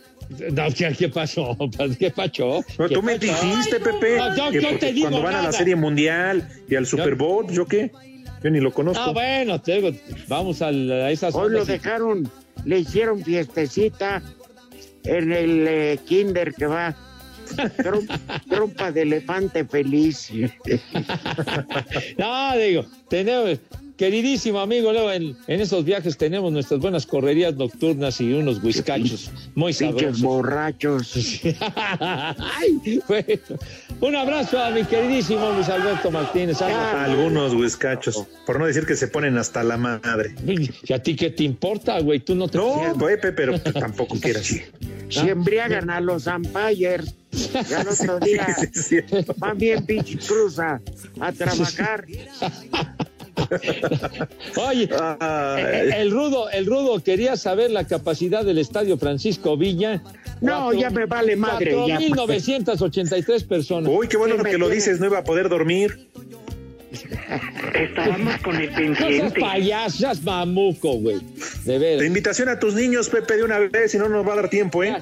[0.52, 1.56] No, ¿qué, qué pasó?
[1.98, 2.64] ¿Qué pasó?
[2.76, 3.46] Pero ¿Qué tú me pasó?
[3.46, 5.52] dijiste, Pepe, No, yo- que yo te digo cuando van a la nada.
[5.58, 7.90] Serie Mundial y al Super Bowl, ¿yo qué?
[8.44, 9.02] Yo ni lo conozco.
[9.02, 9.96] Ah, bueno, te digo,
[10.28, 12.28] vamos a, la- a esas Hoy lo dejaron,
[12.66, 14.22] le hicieron fiestecita
[15.04, 16.94] en el eh, kinder que va.
[17.78, 18.06] Trom-
[18.48, 20.30] trompa de elefante feliz.
[22.18, 23.58] No, digo, tenemos,
[23.96, 29.30] queridísimo amigo, Leo, en, en esos viajes tenemos nuestras buenas correrías nocturnas y unos whiskachos
[29.54, 30.20] muy Pinches sabrosos.
[30.22, 31.40] borrachos.
[32.00, 33.26] Ay, bueno,
[34.00, 36.60] un abrazo a mi queridísimo Luis Alberto Martínez.
[36.62, 40.34] Ah, Algunos whiskachos, por no decir que se ponen hasta la madre.
[40.86, 42.20] ¿Y a ti qué te importa, güey?
[42.20, 42.58] Tú no te...
[42.58, 44.44] No, Pepe, pero tampoco quieras.
[45.08, 47.14] Si embriagan a los umpires,
[47.68, 49.16] ya el otro día Sí, sí, sí.
[49.36, 50.80] van bien pinche cruz a,
[51.36, 52.04] trabajar.
[54.56, 54.88] Oye,
[55.58, 60.02] el, el rudo, el rudo quería saber la capacidad del estadio Francisco Villa.
[60.40, 61.98] No, ya me vale madre, ya.
[61.98, 63.90] 4.983 personas.
[63.92, 66.08] Uy, qué bueno que lo dices, no iba a poder dormir.
[67.74, 69.40] Estábamos con el No seas pendiente.
[69.40, 71.20] payaso, seas mamuco, güey.
[71.64, 72.00] De veras.
[72.02, 74.48] La invitación a tus niños, Pepe, de una vez, si no nos va a dar
[74.48, 74.94] tiempo, ¿eh?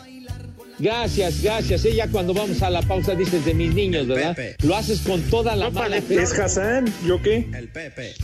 [0.82, 1.84] Gracias, gracias.
[1.84, 4.36] Ella cuando vamos a la pausa dices de mis niños, ¿verdad?
[4.64, 6.20] Lo haces con toda la mala fe.
[6.20, 7.48] Es Hassan, ¿yo qué?
[7.56, 8.14] El Pepe.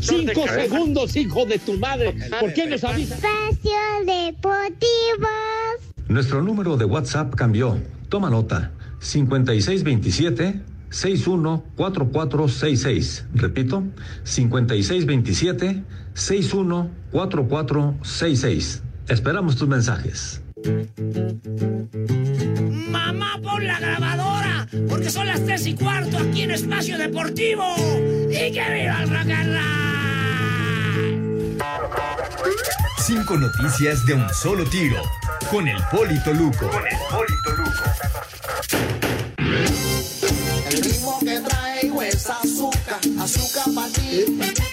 [0.00, 2.12] Cinco segundos, hijo de tu madre.
[2.40, 3.18] ¿Por qué nos avisas?
[3.18, 5.28] Espacio Deportivo.
[6.08, 7.80] Nuestro número de WhatsApp cambió.
[8.08, 8.72] Toma nota.
[8.98, 10.60] 5627
[10.90, 13.26] 614466.
[13.32, 13.84] Repito,
[14.24, 15.84] 5627
[16.14, 18.82] 614466.
[19.06, 20.40] Esperamos tus mensajes.
[22.90, 27.64] Mamá, pon la grabadora, porque son las tres y cuarto aquí en Espacio Deportivo.
[28.30, 29.26] ¡Y que viva el rock!
[32.98, 35.00] Cinco noticias de un solo tiro.
[35.50, 36.68] Con el Polito Luco.
[40.68, 44.65] El ritmo que traigo es azúcar, azúcar para ti.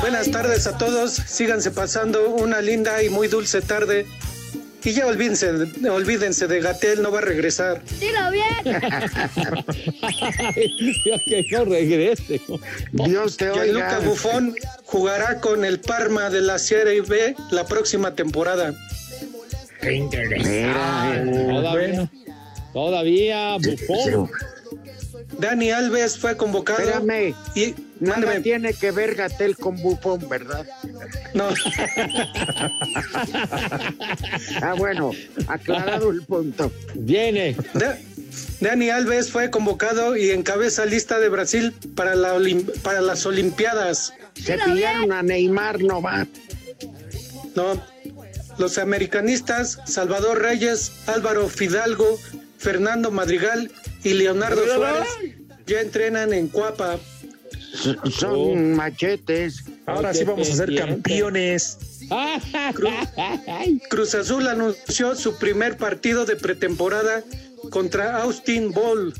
[0.00, 4.06] Buenas tardes a todos, síganse pasando una linda y muy dulce tarde.
[4.82, 5.50] Y ya olvídense,
[5.90, 7.82] olvídense de Gatel, no va a regresar.
[8.00, 8.46] Dilo bien.
[11.04, 12.40] Dios que no regrese.
[12.92, 14.08] Dios te Gianluca oiga.
[14.08, 14.54] Buffon
[14.84, 18.72] jugará con el Parma de la Serie B la próxima temporada.
[19.82, 21.30] Qué interesante.
[21.52, 22.10] Todavía,
[22.72, 24.30] todavía, bufón.
[25.40, 26.80] Dani Alves fue convocado.
[26.80, 27.34] Espérame.
[27.54, 28.40] Y Nada mándeme.
[28.40, 30.66] tiene que ver Gatel con Bufón, ¿verdad?
[31.34, 31.48] No.
[34.62, 35.12] Ah, bueno,
[35.46, 36.72] aclarado el punto.
[36.94, 37.56] Viene.
[37.74, 37.98] Da-
[38.60, 44.12] Dani Alves fue convocado y encabeza lista de Brasil para, la olim- para las Olimpiadas.
[44.34, 46.26] Se pillaron a Neymar, no va.
[47.54, 47.82] No.
[48.58, 52.18] Los americanistas Salvador Reyes, Álvaro Fidalgo,
[52.58, 53.70] Fernando Madrigal
[54.04, 55.08] y Leonardo Suárez
[55.66, 56.98] ya entrenan en Cuapa.
[58.18, 59.64] Son machetes.
[59.86, 61.78] Ahora sí vamos a ser campeones.
[63.88, 67.22] Cruz Azul anunció su primer partido de pretemporada
[67.70, 69.14] contra Austin Ball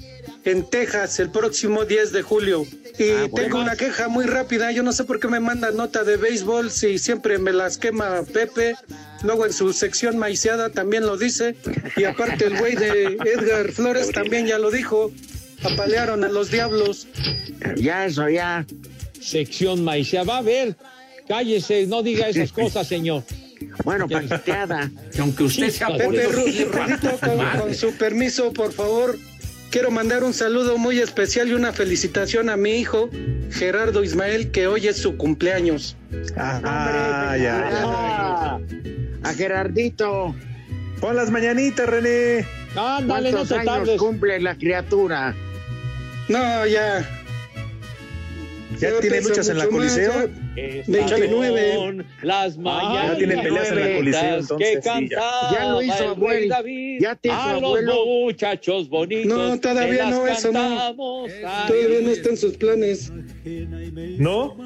[0.44, 2.64] en Texas el próximo 10 de julio.
[2.98, 3.34] Y Ah, bueno.
[3.34, 6.70] tengo una queja muy rápida, yo no sé por qué me mandan nota de béisbol
[6.70, 8.74] si siempre me las quema Pepe.
[9.22, 11.54] Luego en su sección maiceada también lo dice.
[11.96, 15.12] Y aparte el güey de Edgar Flores también ya lo dijo.
[15.62, 17.06] Apalearon a los diablos.
[17.76, 18.64] Ya, eso ya.
[19.20, 20.24] Sección maicea.
[20.24, 20.74] Va a ver.
[21.28, 23.22] Cállese, no diga esas cosas, señor.
[23.84, 24.90] Bueno, paqueteada.
[25.12, 26.70] Que aunque usted sea Pepe Rudito,
[27.20, 29.18] con, con su permiso, por favor,
[29.70, 33.08] quiero mandar un saludo muy especial y una felicitación a mi hijo,
[33.50, 35.96] Gerardo Ismael, que hoy es su cumpleaños.
[36.36, 37.70] Ah, ya.
[37.84, 38.58] Ah,
[39.22, 40.34] a Gerardito.
[41.00, 42.44] Pon las mañanitas, René.
[42.76, 43.98] Ándale, no ¿Cuántos te años tardes.
[43.98, 45.34] cumple la criatura?
[46.28, 47.19] No, ya.
[48.80, 50.12] Ya tiene luchas en la Coliseo.
[50.56, 50.62] ya.
[50.62, 51.74] Estas 29.
[51.74, 55.64] son Las mañanitas ya tiene peleas en la Coliseo, entonces, sí, ya.
[55.68, 56.16] lo hizo.
[56.48, 58.06] David Ya te hizo, a los abuelo.
[58.06, 59.26] muchachos bonitos.
[59.26, 60.94] No, todavía no, eso no.
[61.66, 63.12] Todavía no está en sus planes.
[64.18, 64.56] ¿No?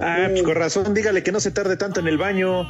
[0.00, 2.64] Ah, pues con razón, dígale que no se tarde tanto en el baño.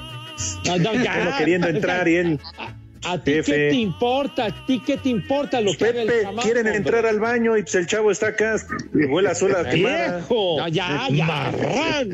[0.66, 1.18] No, no, ya.
[1.22, 2.40] Uno queriendo entrar y él.
[3.06, 4.46] ¿A ti qué te importa?
[4.46, 6.76] ¿A ti qué te importa lo que haga el Pepe, chamaco, quieren hombre?
[6.76, 8.56] entrar al baño y pues el chavo está acá,
[8.92, 10.18] huele sola quemada.
[10.18, 10.56] ¡Viejo!
[10.58, 12.10] No, ya, ya, marrán.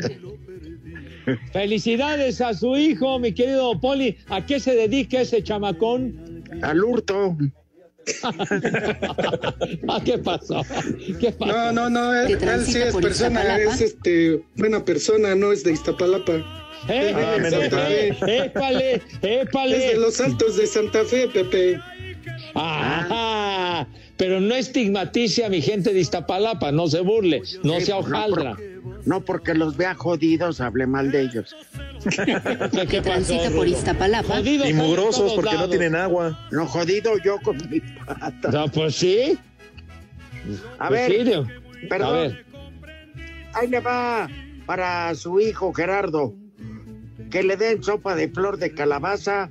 [1.52, 4.16] Felicidades a su hijo, mi querido Poli.
[4.28, 6.44] ¿A qué se dedica ese chamacón?
[6.62, 7.36] Al hurto.
[9.88, 10.62] Ah, ¿Qué pasó?
[11.20, 11.52] ¿Qué pasó?
[11.52, 15.72] No, no, no, él, él sí es persona, es este, buena persona, no es de
[15.72, 16.42] Iztapalapa.
[16.88, 17.86] ¡Eh, Ah, Santa mal.
[18.16, 18.44] Fe.
[18.46, 19.78] épale, Es épale!
[19.78, 21.78] de los altos de Santa Fe, Pepe.
[22.54, 27.96] Ajá, pero no estigmatice a mi gente de Iztapalapa, no se burle, no Sí, sea
[27.96, 28.54] pues, no, hojaldra.
[28.56, 31.54] por- No porque los vea jodidos, hable mal de ellos.
[32.04, 33.68] ¿Qué, qué transita pasó, por?
[33.68, 34.36] Iztapalapa.
[34.36, 36.38] Jodidos Y mugrosos porque no tienen agua.
[36.50, 38.50] No jodido yo con mi pata.
[38.50, 39.38] No, pues sí.
[40.78, 42.08] A Pues ver, sí, perdón.
[42.08, 42.44] A ver.
[43.54, 44.28] ahí le va
[44.66, 46.34] para su hijo Gerardo.
[47.30, 49.48] Que le den sopa de flor de calabaza,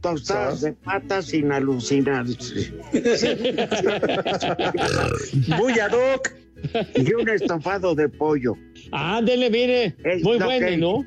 [0.00, 2.72] tostadas de patas sin alucinarse.
[5.58, 6.32] Muy ad hoc.
[6.94, 8.54] y un estofado de pollo.
[8.92, 11.04] Ándele, mire, Es muy bueno, que- ¿no?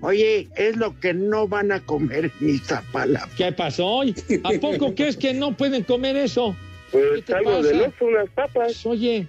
[0.00, 3.28] Oye, es lo que no van a comer en Iztapalapa.
[3.36, 4.02] ¿Qué pasó?
[4.02, 6.54] ¿A poco crees que no pueden comer eso?
[6.92, 7.68] Pues te algo pasa?
[7.68, 8.86] del oso, unas papas.
[8.86, 9.26] Oye,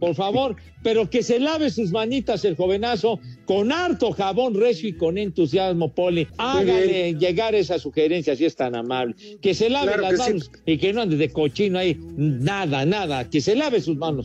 [0.00, 4.94] por favor, pero que se lave sus manitas el jovenazo con harto jabón recio y
[4.94, 6.26] con entusiasmo, Poli.
[6.38, 9.14] Hágale llegar esa sugerencia si es tan amable.
[9.42, 10.18] Que se lave Claro las sí.
[10.18, 11.96] manos y que no ande de cochino ahí.
[12.16, 13.28] Nada, nada.
[13.28, 14.24] Que se lave sus manos.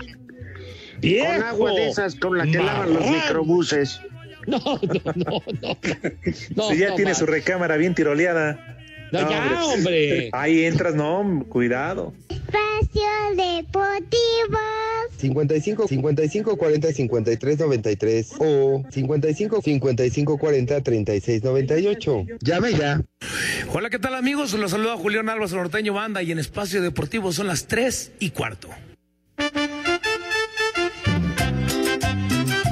[1.02, 4.00] Con agua de esas con la que lavan los microbuses.
[4.48, 5.78] No, no, no, no.
[6.56, 7.16] No, si ya no, tiene man.
[7.16, 8.78] su recámara bien tiroleada.
[9.22, 10.30] No, ya, hombre.
[10.34, 12.14] Ahí entras, no, cuidado.
[12.30, 13.02] Espacio
[13.36, 14.60] Deportivo.
[15.18, 22.26] 55 55 40 53 93 o 55 55 40 36 98.
[22.42, 23.02] Llame ya.
[23.74, 24.54] Hola, ¿qué tal amigos?
[24.54, 28.70] Los saluda Julián Álvarez Norteño Banda y en Espacio Deportivo son las 3 y cuarto.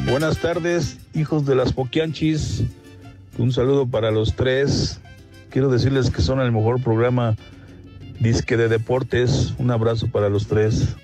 [0.09, 2.63] Buenas tardes, hijos de las Poquianchis.
[3.37, 4.99] Un saludo para los tres.
[5.53, 7.37] Quiero decirles que son el mejor programa
[8.19, 9.53] disque de deportes.
[9.59, 10.95] Un abrazo para los tres.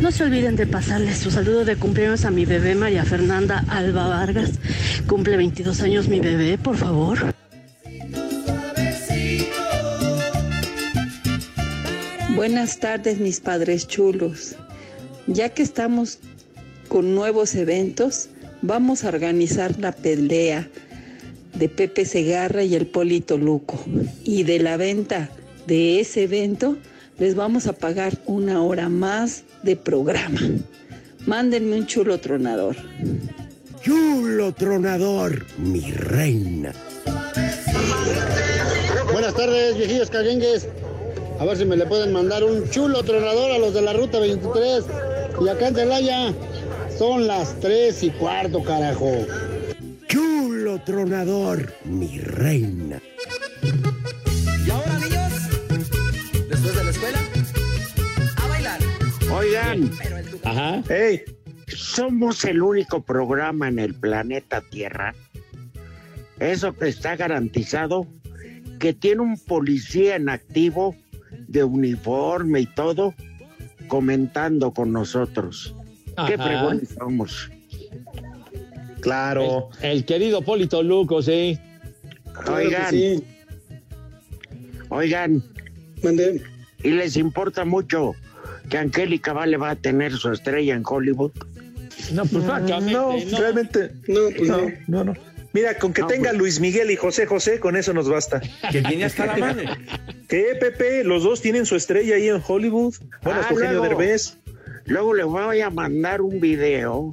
[0.00, 4.06] No se olviden de pasarles su saludo de cumpleaños a mi bebé María Fernanda Alba
[4.06, 4.60] Vargas.
[5.08, 7.34] Cumple 22 años mi bebé, por favor.
[12.36, 14.54] Buenas tardes, mis padres chulos.
[15.26, 16.20] Ya que estamos
[16.86, 18.28] con nuevos eventos,
[18.62, 20.68] vamos a organizar la pelea
[21.54, 23.78] de Pepe Segarra y el Polito Luco.
[24.24, 25.30] Y de la venta
[25.66, 26.76] de ese evento,
[27.18, 30.40] les vamos a pagar una hora más de programa.
[31.26, 32.76] Mándenme un chulo tronador.
[33.82, 36.72] Chulo tronador, mi reina.
[39.12, 40.66] Buenas tardes, viejillos caguengues.
[41.38, 44.18] A ver si me le pueden mandar un chulo tronador a los de la ruta
[44.18, 44.84] 23.
[45.44, 46.34] Y acá en Celaya
[46.96, 49.10] son las 3 y cuarto, carajo.
[50.80, 53.00] Tronador, mi reina.
[54.66, 55.32] Y ahora, niños,
[56.48, 57.18] después de la escuela,
[58.36, 58.80] a bailar.
[59.32, 59.90] Oigan,
[60.44, 60.82] Ajá.
[60.88, 61.22] Hey.
[61.66, 65.14] somos el único programa en el planeta Tierra.
[66.38, 68.06] Eso que está garantizado
[68.78, 70.96] que tiene un policía en activo
[71.48, 73.14] de uniforme y todo
[73.88, 75.74] comentando con nosotros.
[76.26, 76.44] Qué Ajá.
[76.44, 77.50] fregones somos.
[79.02, 79.68] Claro.
[79.82, 81.58] El, el querido Polito Luco, sí.
[82.50, 82.94] Oigan,
[84.88, 85.42] oigan,
[86.82, 88.14] y les importa mucho
[88.70, 91.32] que Angélica Vale va a tener su estrella en Hollywood.
[92.12, 93.38] No, pues francamente, No, no.
[93.38, 93.90] realmente.
[94.08, 94.70] No, pues no, no.
[94.88, 95.14] no, no.
[95.52, 96.38] Mira, con que No, tenga pues.
[96.38, 98.40] Luis Miguel y José José, con eso nos basta.
[98.70, 99.62] Que tiene hasta la mano.
[100.28, 101.04] ¿Qué, Pepe?
[101.04, 102.94] Los dos tienen su estrella ahí en Hollywood.
[103.22, 103.88] Bueno, Ah, Eugenio luego.
[103.98, 104.38] Derbez.
[104.86, 107.12] Luego le voy a mandar un video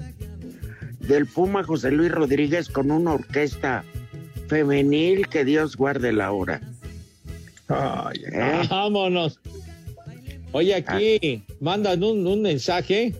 [1.09, 3.83] del Puma José Luis Rodríguez con una orquesta
[4.47, 6.61] femenil que Dios guarde la hora.
[7.67, 8.61] Ay, ¿Eh?
[8.69, 9.39] Vámonos.
[10.51, 13.15] Oye, aquí mandan un, un mensaje.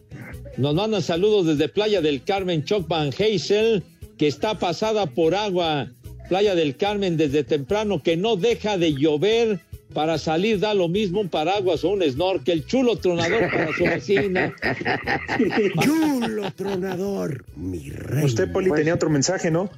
[0.58, 3.84] Nos mandan saludos desde Playa del Carmen, Choc Van Hazel,
[4.18, 5.88] que está pasada por agua.
[6.28, 9.60] Playa del Carmen desde temprano, que no deja de llover.
[9.94, 12.66] Para salir da lo mismo un paraguas o un snorkel.
[12.66, 14.54] Chulo tronador para su vecina.
[15.82, 18.26] Chulo tronador, mi reina.
[18.26, 19.70] Usted, Poli, tenía otro mensaje, ¿no?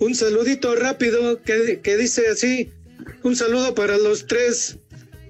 [0.00, 2.72] Un saludito rápido que, que dice así.
[3.22, 4.78] Un saludo para los tres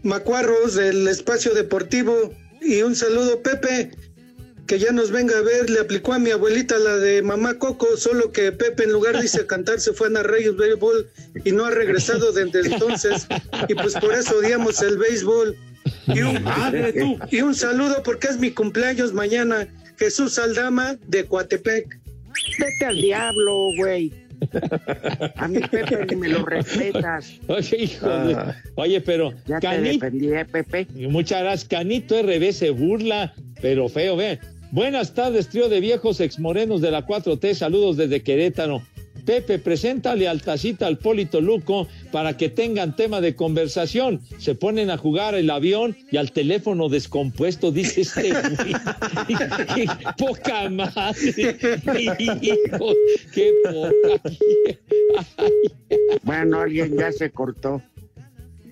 [0.02, 2.32] macuarros del espacio deportivo.
[2.62, 3.90] Y un saludo, Pepe,
[4.68, 5.68] que ya nos venga a ver.
[5.68, 9.46] Le aplicó a mi abuelita la de mamá Coco, solo que Pepe en lugar dice
[9.48, 11.08] cantar se fue a narrar el béisbol
[11.44, 13.26] y no ha regresado desde entonces.
[13.68, 15.56] Y pues por eso odiamos el béisbol.
[16.06, 17.18] Y un, Madre tú.
[17.30, 19.66] y un saludo porque es mi cumpleaños mañana.
[19.98, 21.98] Jesús Aldama de Coatepec.
[22.60, 24.12] Vete al diablo, güey.
[25.36, 27.32] A mi Pepe ni me lo respetas.
[27.48, 28.56] Oye, hijo de- Ah.
[28.76, 30.86] Oye, pero Ya te Canito, defendí, ¿eh, Pepe.
[31.08, 31.68] muchas gracias.
[31.68, 34.38] Canito RB se burla, pero feo, ve.
[34.70, 37.54] Buenas tardes, trío de viejos exmorenos de la 4T.
[37.54, 38.82] Saludos desde Querétaro.
[39.24, 44.20] Pepe, preséntale al tacita al Polito Luco para que tengan tema de conversación.
[44.38, 49.86] Se ponen a jugar el avión y al teléfono descompuesto, dice este güey.
[50.18, 51.56] Poca madre.
[51.98, 52.92] Hijo,
[53.34, 54.22] qué poca.
[56.22, 57.82] Bueno, alguien ya se cortó.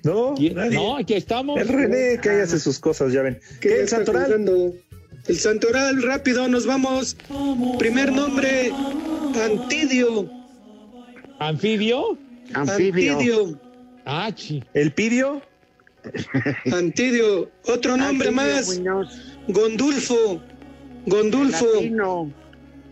[0.04, 0.34] No.
[0.70, 1.60] No, aquí estamos.
[1.60, 3.40] El René, que ahí hace sus cosas, ya ven.
[3.60, 4.30] que ¿Qué, ya el está Santoral?
[5.28, 7.16] El Santoral, rápido, nos vamos.
[7.78, 8.72] Primer nombre,
[9.44, 10.30] Antidio.
[11.38, 12.18] ¿Anfibio?
[12.54, 13.12] Anfibio.
[13.12, 13.60] Antidio.
[14.04, 14.62] Ah, chi.
[14.72, 15.42] ¿El Pidio?
[16.72, 17.50] Antidio.
[17.66, 19.36] Otro nombre Antidio más, Muñoz.
[19.48, 20.40] Gondulfo.
[21.06, 21.66] Gondulfo.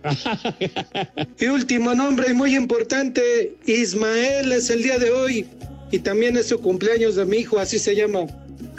[1.38, 5.46] Y último nombre y muy importante, Ismael es el día de hoy.
[5.90, 8.26] Y también es su cumpleaños de mi hijo, así se llama.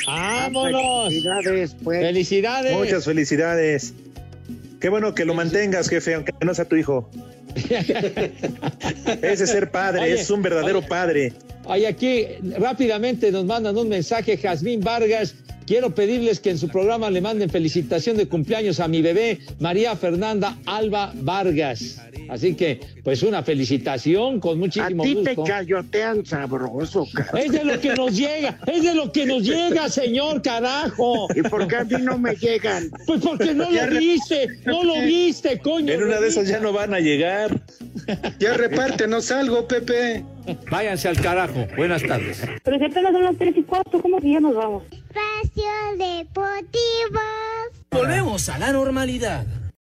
[0.06, 1.10] ¡Vámonos!
[1.10, 2.02] Felicidades, pues.
[2.02, 2.78] ¡Felicidades!
[2.78, 3.94] Muchas felicidades.
[4.80, 7.10] Qué bueno que lo mantengas, jefe, aunque no sea tu hijo.
[7.56, 10.88] Ese es ser padre, Oye, es un verdadero oye.
[10.88, 11.34] padre.
[11.64, 12.26] Oye, aquí
[12.60, 15.36] rápidamente nos mandan un mensaje, Jazmín Vargas.
[15.66, 19.96] Quiero pedirles que en su programa le manden felicitación de cumpleaños a mi bebé, María
[19.96, 22.00] Fernanda Alba Vargas.
[22.30, 25.44] Así que, pues una felicitación con A muchísimo ti te gusto.
[25.52, 27.42] chayotean sabroso, cabrón.
[27.44, 31.28] Es de lo que nos llega, es de lo que nos llega, señor, carajo.
[31.36, 32.90] ¿Y por qué a mí no me llegan?
[33.06, 35.94] Pues porque no Ya lo viste, no lo viste, coño.
[35.94, 37.62] En una de esas ya no van a llegar.
[38.40, 40.24] Ya repártenos algo, Pepe.
[40.70, 41.66] Váyanse al carajo.
[41.76, 42.42] Buenas tardes.
[42.64, 44.84] Pero si apenas son las 3 y 4, ¿cómo que ya nos vamos?
[44.92, 45.64] Espacio
[45.98, 47.22] Deportivo.
[47.92, 49.46] Volvemos a la normalidad.